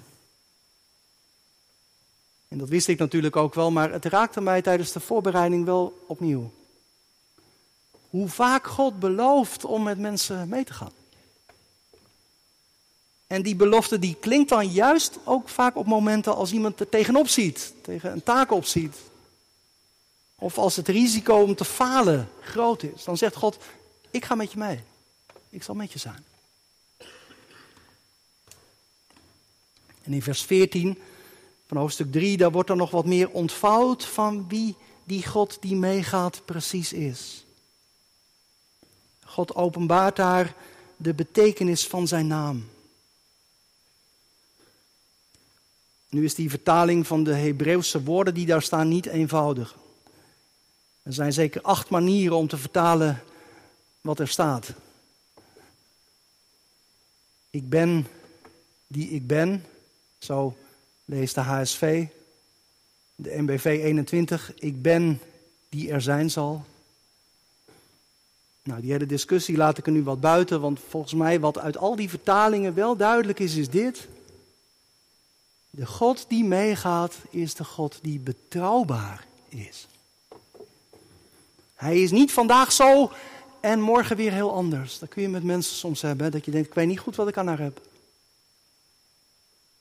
En 2.48 2.58
dat 2.58 2.68
wist 2.68 2.88
ik 2.88 2.98
natuurlijk 2.98 3.36
ook 3.36 3.54
wel, 3.54 3.70
maar 3.70 3.92
het 3.92 4.04
raakte 4.04 4.40
mij 4.40 4.62
tijdens 4.62 4.92
de 4.92 5.00
voorbereiding 5.00 5.64
wel 5.64 6.04
opnieuw. 6.06 6.52
Hoe 8.10 8.28
vaak 8.28 8.66
God 8.66 8.98
belooft 8.98 9.64
om 9.64 9.82
met 9.82 9.98
mensen 9.98 10.48
mee 10.48 10.64
te 10.64 10.72
gaan. 10.72 11.03
En 13.34 13.42
die 13.42 13.56
belofte 13.56 13.98
die 13.98 14.16
klinkt 14.20 14.48
dan 14.48 14.68
juist 14.68 15.18
ook 15.24 15.48
vaak 15.48 15.76
op 15.76 15.86
momenten 15.86 16.34
als 16.34 16.52
iemand 16.52 16.80
er 16.80 16.88
tegenop 16.88 17.28
ziet, 17.28 17.74
tegen 17.82 18.12
een 18.12 18.22
taak 18.22 18.52
opziet. 18.52 18.96
Of 20.34 20.58
als 20.58 20.76
het 20.76 20.88
risico 20.88 21.42
om 21.42 21.54
te 21.54 21.64
falen 21.64 22.28
groot 22.40 22.82
is. 22.82 23.04
Dan 23.04 23.16
zegt 23.16 23.36
God, 23.36 23.58
ik 24.10 24.24
ga 24.24 24.34
met 24.34 24.52
je 24.52 24.58
mee. 24.58 24.80
Ik 25.48 25.62
zal 25.62 25.74
met 25.74 25.92
je 25.92 25.98
zijn. 25.98 26.24
En 30.02 30.12
in 30.12 30.22
vers 30.22 30.42
14 30.42 30.98
van 31.66 31.76
hoofdstuk 31.76 32.12
3, 32.12 32.36
daar 32.36 32.52
wordt 32.52 32.70
er 32.70 32.76
nog 32.76 32.90
wat 32.90 33.06
meer 33.06 33.30
ontvouwd 33.30 34.04
van 34.04 34.48
wie 34.48 34.76
die 35.04 35.26
God 35.26 35.56
die 35.60 35.76
meegaat 35.76 36.42
precies 36.44 36.92
is. 36.92 37.44
God 39.24 39.54
openbaart 39.54 40.16
daar 40.16 40.54
de 40.96 41.14
betekenis 41.14 41.86
van 41.86 42.08
zijn 42.08 42.26
naam. 42.26 42.72
Nu 46.14 46.24
is 46.24 46.34
die 46.34 46.50
vertaling 46.50 47.06
van 47.06 47.24
de 47.24 47.34
Hebreeuwse 47.34 48.02
woorden 48.02 48.34
die 48.34 48.46
daar 48.46 48.62
staan 48.62 48.88
niet 48.88 49.06
eenvoudig. 49.06 49.76
Er 51.02 51.12
zijn 51.12 51.32
zeker 51.32 51.62
acht 51.62 51.88
manieren 51.88 52.36
om 52.36 52.48
te 52.48 52.56
vertalen 52.56 53.22
wat 54.00 54.18
er 54.18 54.28
staat. 54.28 54.72
Ik 57.50 57.68
ben 57.68 58.06
die 58.86 59.08
ik 59.08 59.26
ben, 59.26 59.64
zo 60.18 60.56
leest 61.04 61.34
de 61.34 61.40
HSV, 61.40 62.06
de 63.14 63.42
MBV 63.42 63.64
21. 63.64 64.52
Ik 64.54 64.82
ben 64.82 65.20
die 65.68 65.90
er 65.90 66.02
zijn 66.02 66.30
zal. 66.30 66.64
Nou, 68.62 68.80
die 68.80 68.92
hele 68.92 69.06
discussie 69.06 69.56
laat 69.56 69.78
ik 69.78 69.86
er 69.86 69.92
nu 69.92 70.02
wat 70.02 70.20
buiten, 70.20 70.60
want 70.60 70.80
volgens 70.88 71.14
mij 71.14 71.40
wat 71.40 71.58
uit 71.58 71.76
al 71.76 71.96
die 71.96 72.08
vertalingen 72.08 72.74
wel 72.74 72.96
duidelijk 72.96 73.38
is, 73.38 73.56
is 73.56 73.68
dit. 73.68 74.08
De 75.76 75.86
God 75.86 76.24
die 76.28 76.44
meegaat 76.44 77.14
is 77.30 77.54
de 77.54 77.64
God 77.64 77.98
die 78.02 78.18
betrouwbaar 78.18 79.26
is. 79.48 79.86
Hij 81.74 82.02
is 82.02 82.10
niet 82.10 82.32
vandaag 82.32 82.72
zo 82.72 83.12
en 83.60 83.80
morgen 83.80 84.16
weer 84.16 84.32
heel 84.32 84.52
anders. 84.52 84.98
Dat 84.98 85.08
kun 85.08 85.22
je 85.22 85.28
met 85.28 85.42
mensen 85.42 85.76
soms 85.76 86.02
hebben, 86.02 86.30
dat 86.30 86.44
je 86.44 86.50
denkt, 86.50 86.68
ik 86.68 86.74
weet 86.74 86.86
niet 86.86 86.98
goed 86.98 87.16
wat 87.16 87.28
ik 87.28 87.36
aan 87.36 87.46
haar 87.46 87.58
heb. 87.58 87.80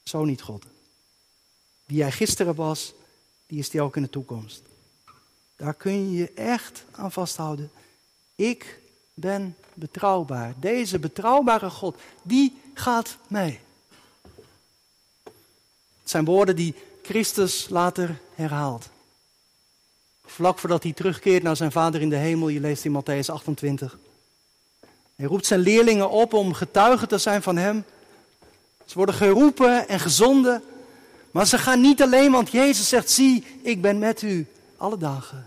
Zo 0.03 0.25
niet 0.25 0.41
God. 0.41 0.65
Wie 1.86 1.97
jij 1.97 2.12
gisteren 2.12 2.56
was, 2.56 2.93
die 3.47 3.60
is 3.60 3.69
die 3.69 3.82
ook 3.82 3.95
in 3.95 4.01
de 4.01 4.10
toekomst. 4.10 4.62
Daar 5.56 5.73
kun 5.73 6.12
je 6.12 6.17
je 6.17 6.32
echt 6.32 6.84
aan 6.91 7.12
vasthouden. 7.12 7.71
Ik 8.36 8.79
ben 9.13 9.56
betrouwbaar. 9.73 10.53
Deze 10.60 10.99
betrouwbare 10.99 11.69
God, 11.69 11.97
die 12.21 12.62
gaat 12.73 13.17
mee. 13.27 13.60
Het 16.03 16.11
zijn 16.11 16.25
woorden 16.25 16.55
die 16.55 16.75
Christus 17.01 17.69
later 17.69 18.19
herhaalt. 18.35 18.89
Vlak 20.25 20.59
voordat 20.59 20.83
hij 20.83 20.93
terugkeert 20.93 21.43
naar 21.43 21.55
zijn 21.55 21.71
Vader 21.71 22.01
in 22.01 22.09
de 22.09 22.15
hemel, 22.15 22.47
je 22.47 22.59
leest 22.59 22.85
in 22.85 23.01
Matthäus 23.01 23.25
28. 23.25 23.97
Hij 25.15 25.25
roept 25.25 25.45
zijn 25.45 25.59
leerlingen 25.59 26.09
op 26.09 26.33
om 26.33 26.53
getuigen 26.53 27.07
te 27.07 27.17
zijn 27.17 27.41
van 27.41 27.57
hem. 27.57 27.85
Ze 28.85 28.95
worden 28.95 29.15
geroepen 29.15 29.87
en 29.87 29.99
gezonden. 29.99 30.63
Maar 31.31 31.47
ze 31.47 31.57
gaan 31.57 31.81
niet 31.81 32.01
alleen, 32.01 32.31
want 32.31 32.51
Jezus 32.51 32.89
zegt: 32.89 33.09
Zie, 33.09 33.45
ik 33.61 33.81
ben 33.81 33.99
met 33.99 34.21
u 34.21 34.47
alle 34.77 34.97
dagen. 34.97 35.45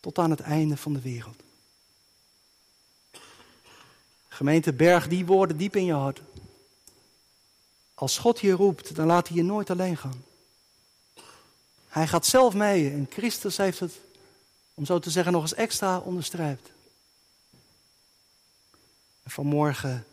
Tot 0.00 0.18
aan 0.18 0.30
het 0.30 0.40
einde 0.40 0.76
van 0.76 0.92
de 0.92 1.00
wereld. 1.00 1.36
Gemeente 4.28 4.72
Berg, 4.72 5.08
die 5.08 5.26
woorden 5.26 5.56
diep 5.56 5.76
in 5.76 5.84
je 5.84 5.92
hart. 5.92 6.20
Als 7.94 8.18
God 8.18 8.40
je 8.40 8.52
roept, 8.52 8.94
dan 8.94 9.06
laat 9.06 9.28
hij 9.28 9.36
je 9.36 9.42
nooit 9.42 9.70
alleen 9.70 9.96
gaan. 9.96 10.24
Hij 11.88 12.06
gaat 12.06 12.26
zelf 12.26 12.54
mee 12.54 12.90
en 12.90 13.06
Christus 13.10 13.56
heeft 13.56 13.80
het, 13.80 13.92
om 14.74 14.84
zo 14.84 14.98
te 14.98 15.10
zeggen, 15.10 15.32
nog 15.32 15.42
eens 15.42 15.54
extra 15.54 15.98
onderstreept. 15.98 16.70
En 19.22 19.30
vanmorgen 19.30 20.06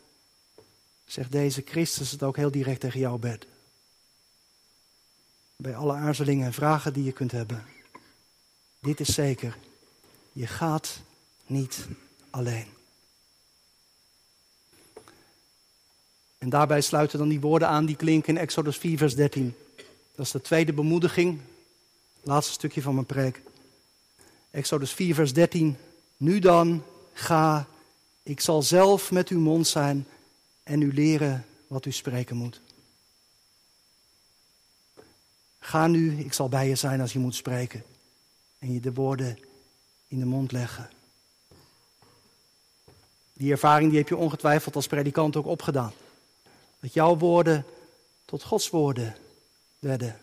zegt 1.05 1.31
deze 1.31 1.61
Christus 1.65 2.11
het 2.11 2.23
ook 2.23 2.35
heel 2.35 2.51
direct 2.51 2.79
tegen 2.79 2.99
jouw 2.99 3.17
bed. 3.17 3.45
Bij 5.55 5.75
alle 5.75 5.93
aarzelingen 5.93 6.45
en 6.45 6.53
vragen 6.53 6.93
die 6.93 7.03
je 7.03 7.11
kunt 7.11 7.31
hebben. 7.31 7.65
Dit 8.79 8.99
is 8.99 9.13
zeker. 9.13 9.57
Je 10.31 10.47
gaat 10.47 10.99
niet 11.45 11.87
alleen. 12.29 12.80
En 16.41 16.49
daarbij 16.49 16.81
sluiten 16.81 17.19
dan 17.19 17.27
die 17.27 17.39
woorden 17.39 17.67
aan 17.67 17.85
die 17.85 17.95
klinken 17.95 18.35
in 18.35 18.41
Exodus 18.41 18.77
4, 18.77 18.97
vers 18.97 19.15
13. 19.15 19.55
Dat 20.15 20.25
is 20.25 20.31
de 20.31 20.41
tweede 20.41 20.73
bemoediging, 20.73 21.39
laatste 22.21 22.53
stukje 22.53 22.81
van 22.81 22.93
mijn 22.93 23.05
preek. 23.05 23.41
Exodus 24.51 24.91
4, 24.91 25.15
vers 25.15 25.33
13. 25.33 25.77
Nu 26.17 26.39
dan, 26.39 26.83
ga, 27.13 27.67
ik 28.23 28.39
zal 28.39 28.61
zelf 28.61 29.11
met 29.11 29.29
uw 29.29 29.39
mond 29.39 29.67
zijn 29.67 30.07
en 30.63 30.81
u 30.81 30.93
leren 30.93 31.45
wat 31.67 31.85
u 31.85 31.91
spreken 31.91 32.35
moet. 32.35 32.61
Ga 35.59 35.87
nu, 35.87 36.19
ik 36.19 36.33
zal 36.33 36.49
bij 36.49 36.67
je 36.67 36.75
zijn 36.75 37.01
als 37.01 37.13
je 37.13 37.19
moet 37.19 37.35
spreken. 37.35 37.83
En 38.59 38.73
je 38.73 38.79
de 38.79 38.93
woorden 38.93 39.39
in 40.07 40.19
de 40.19 40.25
mond 40.25 40.51
leggen. 40.51 40.89
Die 43.33 43.51
ervaring 43.51 43.89
die 43.89 43.99
heb 43.99 44.07
je 44.07 44.17
ongetwijfeld 44.17 44.75
als 44.75 44.87
predikant 44.87 45.35
ook 45.35 45.47
opgedaan. 45.47 45.93
Dat 46.81 46.93
jouw 46.93 47.17
woorden 47.17 47.65
tot 48.25 48.43
Gods 48.43 48.69
woorden 48.69 49.15
werden. 49.79 50.19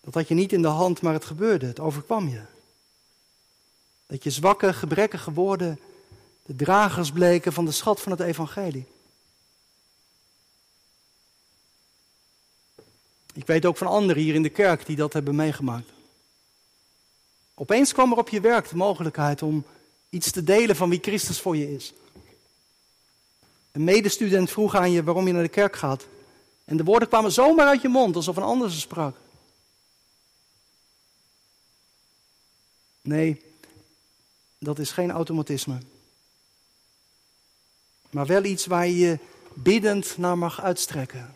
Dat 0.00 0.14
had 0.14 0.28
je 0.28 0.34
niet 0.34 0.52
in 0.52 0.62
de 0.62 0.68
hand, 0.68 1.00
maar 1.00 1.12
het 1.12 1.24
gebeurde, 1.24 1.66
het 1.66 1.80
overkwam 1.80 2.28
je. 2.28 2.42
Dat 4.06 4.22
je 4.24 4.30
zwakke, 4.30 4.72
gebrekkige 4.72 5.32
woorden 5.32 5.80
de 6.42 6.56
dragers 6.56 7.10
bleken 7.10 7.52
van 7.52 7.64
de 7.64 7.72
schat 7.72 8.00
van 8.00 8.12
het 8.12 8.20
evangelie. 8.20 8.86
Ik 13.32 13.46
weet 13.46 13.66
ook 13.66 13.76
van 13.76 13.86
anderen 13.86 14.22
hier 14.22 14.34
in 14.34 14.42
de 14.42 14.48
kerk 14.48 14.86
die 14.86 14.96
dat 14.96 15.12
hebben 15.12 15.34
meegemaakt. 15.34 15.90
Opeens 17.54 17.92
kwam 17.92 18.12
er 18.12 18.18
op 18.18 18.28
je 18.28 18.40
werk 18.40 18.68
de 18.68 18.76
mogelijkheid 18.76 19.42
om 19.42 19.64
iets 20.08 20.30
te 20.30 20.44
delen 20.44 20.76
van 20.76 20.88
wie 20.88 20.98
Christus 21.02 21.40
voor 21.40 21.56
je 21.56 21.74
is. 21.74 21.92
Een 23.76 23.84
medestudent 23.84 24.50
vroeg 24.50 24.74
aan 24.74 24.90
je 24.90 25.02
waarom 25.02 25.26
je 25.26 25.32
naar 25.32 25.42
de 25.42 25.48
kerk 25.48 25.76
gaat. 25.76 26.06
En 26.64 26.76
de 26.76 26.84
woorden 26.84 27.08
kwamen 27.08 27.32
zomaar 27.32 27.66
uit 27.66 27.82
je 27.82 27.88
mond, 27.88 28.16
alsof 28.16 28.36
een 28.36 28.42
ander 28.42 28.70
ze 28.70 28.80
sprak. 28.80 29.16
Nee, 33.02 33.42
dat 34.58 34.78
is 34.78 34.90
geen 34.90 35.10
automatisme. 35.10 35.78
Maar 38.10 38.26
wel 38.26 38.44
iets 38.44 38.66
waar 38.66 38.86
je 38.86 38.96
je 38.96 39.18
biddend 39.54 40.18
naar 40.18 40.38
mag 40.38 40.62
uitstrekken. 40.62 41.34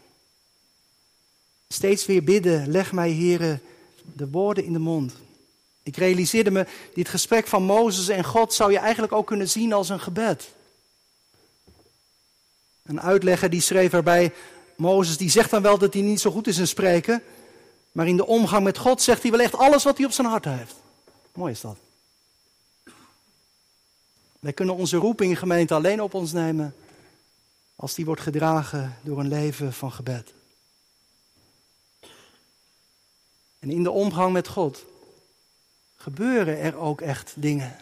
Steeds 1.68 2.06
weer 2.06 2.24
bidden, 2.24 2.68
leg 2.68 2.92
mij, 2.92 3.10
heren, 3.10 3.62
de 4.02 4.30
woorden 4.30 4.64
in 4.64 4.72
de 4.72 4.78
mond. 4.78 5.12
Ik 5.82 5.96
realiseerde 5.96 6.50
me, 6.50 6.66
dit 6.94 7.08
gesprek 7.08 7.46
van 7.46 7.62
Mozes 7.62 8.08
en 8.08 8.24
God 8.24 8.54
zou 8.54 8.72
je 8.72 8.78
eigenlijk 8.78 9.12
ook 9.12 9.26
kunnen 9.26 9.48
zien 9.48 9.72
als 9.72 9.88
een 9.88 10.00
gebed. 10.00 10.58
Een 12.90 13.00
uitlegger 13.00 13.50
die 13.50 13.60
schreef 13.60 13.92
erbij, 13.92 14.32
Mozes 14.76 15.16
die 15.16 15.30
zegt 15.30 15.50
dan 15.50 15.62
wel 15.62 15.78
dat 15.78 15.92
hij 15.92 16.02
niet 16.02 16.20
zo 16.20 16.30
goed 16.30 16.46
is 16.46 16.58
in 16.58 16.66
spreken, 16.66 17.22
maar 17.92 18.06
in 18.06 18.16
de 18.16 18.26
omgang 18.26 18.64
met 18.64 18.78
God 18.78 19.02
zegt 19.02 19.22
hij 19.22 19.30
wel 19.30 19.40
echt 19.40 19.54
alles 19.54 19.84
wat 19.84 19.96
hij 19.96 20.06
op 20.06 20.12
zijn 20.12 20.26
hart 20.26 20.44
heeft. 20.44 20.74
Mooi 21.32 21.52
is 21.52 21.60
dat. 21.60 21.76
Wij 24.40 24.52
kunnen 24.52 24.74
onze 24.74 24.96
roeping 24.96 25.38
gemeente 25.38 25.74
alleen 25.74 26.02
op 26.02 26.14
ons 26.14 26.32
nemen 26.32 26.74
als 27.76 27.94
die 27.94 28.04
wordt 28.04 28.20
gedragen 28.20 28.96
door 29.02 29.18
een 29.18 29.28
leven 29.28 29.72
van 29.72 29.92
gebed. 29.92 30.32
En 33.58 33.70
in 33.70 33.82
de 33.82 33.90
omgang 33.90 34.32
met 34.32 34.48
God 34.48 34.84
gebeuren 35.96 36.58
er 36.58 36.76
ook 36.76 37.00
echt 37.00 37.32
dingen. 37.36 37.76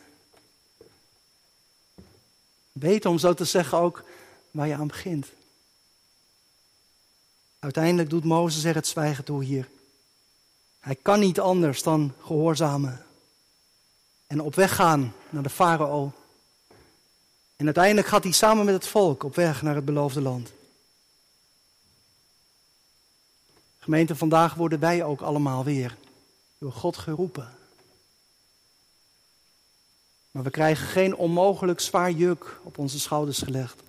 Weet 2.73 3.07
om 3.07 3.19
zo 3.19 3.35
te 3.35 3.45
zeggen 3.45 3.79
ook 3.79 4.05
waar 4.51 4.67
je 4.67 4.75
aan 4.75 4.87
begint. 4.87 5.27
Uiteindelijk 7.59 8.11
doet 8.11 8.25
Mozes 8.25 8.65
er 8.65 8.75
het 8.75 8.87
zwijgen 8.87 9.25
toe 9.25 9.45
hier. 9.45 9.69
Hij 10.79 10.95
kan 10.95 11.21
niet 11.21 11.41
anders 11.41 11.83
dan 11.83 12.15
gehoorzamen 12.21 13.07
en 14.27 14.41
op 14.41 14.55
weg 14.55 14.75
gaan 14.75 15.15
naar 15.31 15.43
de 15.43 15.51
farao. 15.51 16.13
En 17.57 17.65
uiteindelijk 17.65 18.07
gaat 18.07 18.23
hij 18.23 18.33
samen 18.33 18.65
met 18.65 18.75
het 18.75 18.87
volk 18.87 19.23
op 19.23 19.35
weg 19.35 19.63
naar 19.63 19.75
het 19.75 19.85
beloofde 19.85 20.21
land. 20.21 20.53
Gemeente, 23.79 24.17
vandaag 24.17 24.55
worden 24.55 24.81
wij 24.81 25.05
ook 25.05 25.21
allemaal 25.21 25.65
weer 25.65 25.97
door 26.59 26.73
God 26.73 26.97
geroepen. 26.97 27.57
Maar 30.31 30.43
we 30.43 30.51
krijgen 30.51 30.87
geen 30.87 31.17
onmogelijk 31.17 31.81
zwaar 31.81 32.11
juk 32.11 32.61
op 32.63 32.79
onze 32.79 33.01
schouders 33.01 33.39
gelegd. 33.39 33.83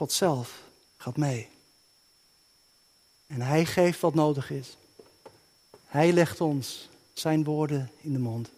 God 0.00 0.12
zelf 0.12 0.62
gaat 0.96 1.16
mee. 1.16 1.48
En 3.26 3.40
Hij 3.40 3.64
geeft 3.64 4.00
wat 4.00 4.14
nodig 4.14 4.50
is. 4.50 4.76
Hij 5.86 6.12
legt 6.12 6.40
ons 6.40 6.88
zijn 7.12 7.44
woorden 7.44 7.90
in 8.00 8.12
de 8.12 8.18
mond. 8.18 8.50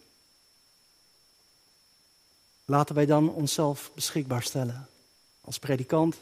Laten 2.65 2.95
wij 2.95 3.05
dan 3.05 3.29
onszelf 3.29 3.91
beschikbaar 3.93 4.43
stellen. 4.43 4.87
Als 5.41 5.59
predikant, 5.59 6.15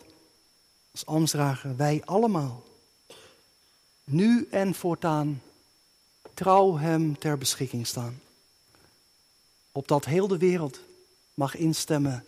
als 0.92 1.06
ambtsdrager, 1.06 1.76
wij 1.76 2.02
allemaal. 2.06 2.64
Nu 4.04 4.48
en 4.52 4.76
voortaan 4.76 5.42
trouw 6.34 6.78
Hem 6.78 7.18
ter 7.18 7.38
beschikking 7.38 7.88
staan. 7.88 8.22
Opdat 9.72 10.06
heel 10.06 10.28
de 10.28 10.38
wereld 10.38 10.80
mag 11.34 11.56
instemmen 11.56 12.26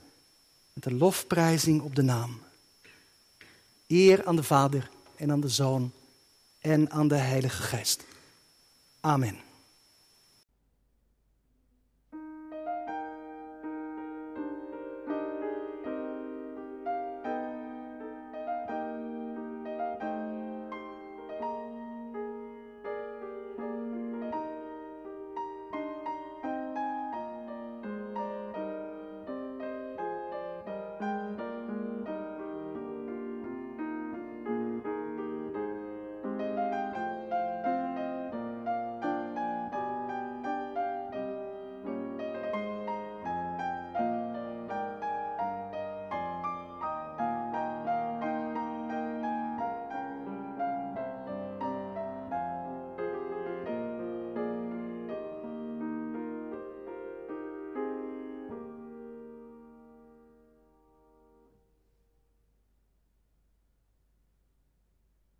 met 0.73 0.83
de 0.83 0.93
lofprijzing 0.93 1.81
op 1.81 1.95
de 1.95 2.01
naam. 2.01 2.42
Eer 3.93 4.25
aan 4.25 4.35
de 4.35 4.43
Vader 4.43 4.89
en 5.15 5.31
aan 5.31 5.41
de 5.41 5.49
Zoon 5.49 5.91
en 6.59 6.91
aan 6.91 7.07
de 7.07 7.15
Heilige 7.15 7.61
Geest. 7.61 8.05
Amen. 8.99 9.42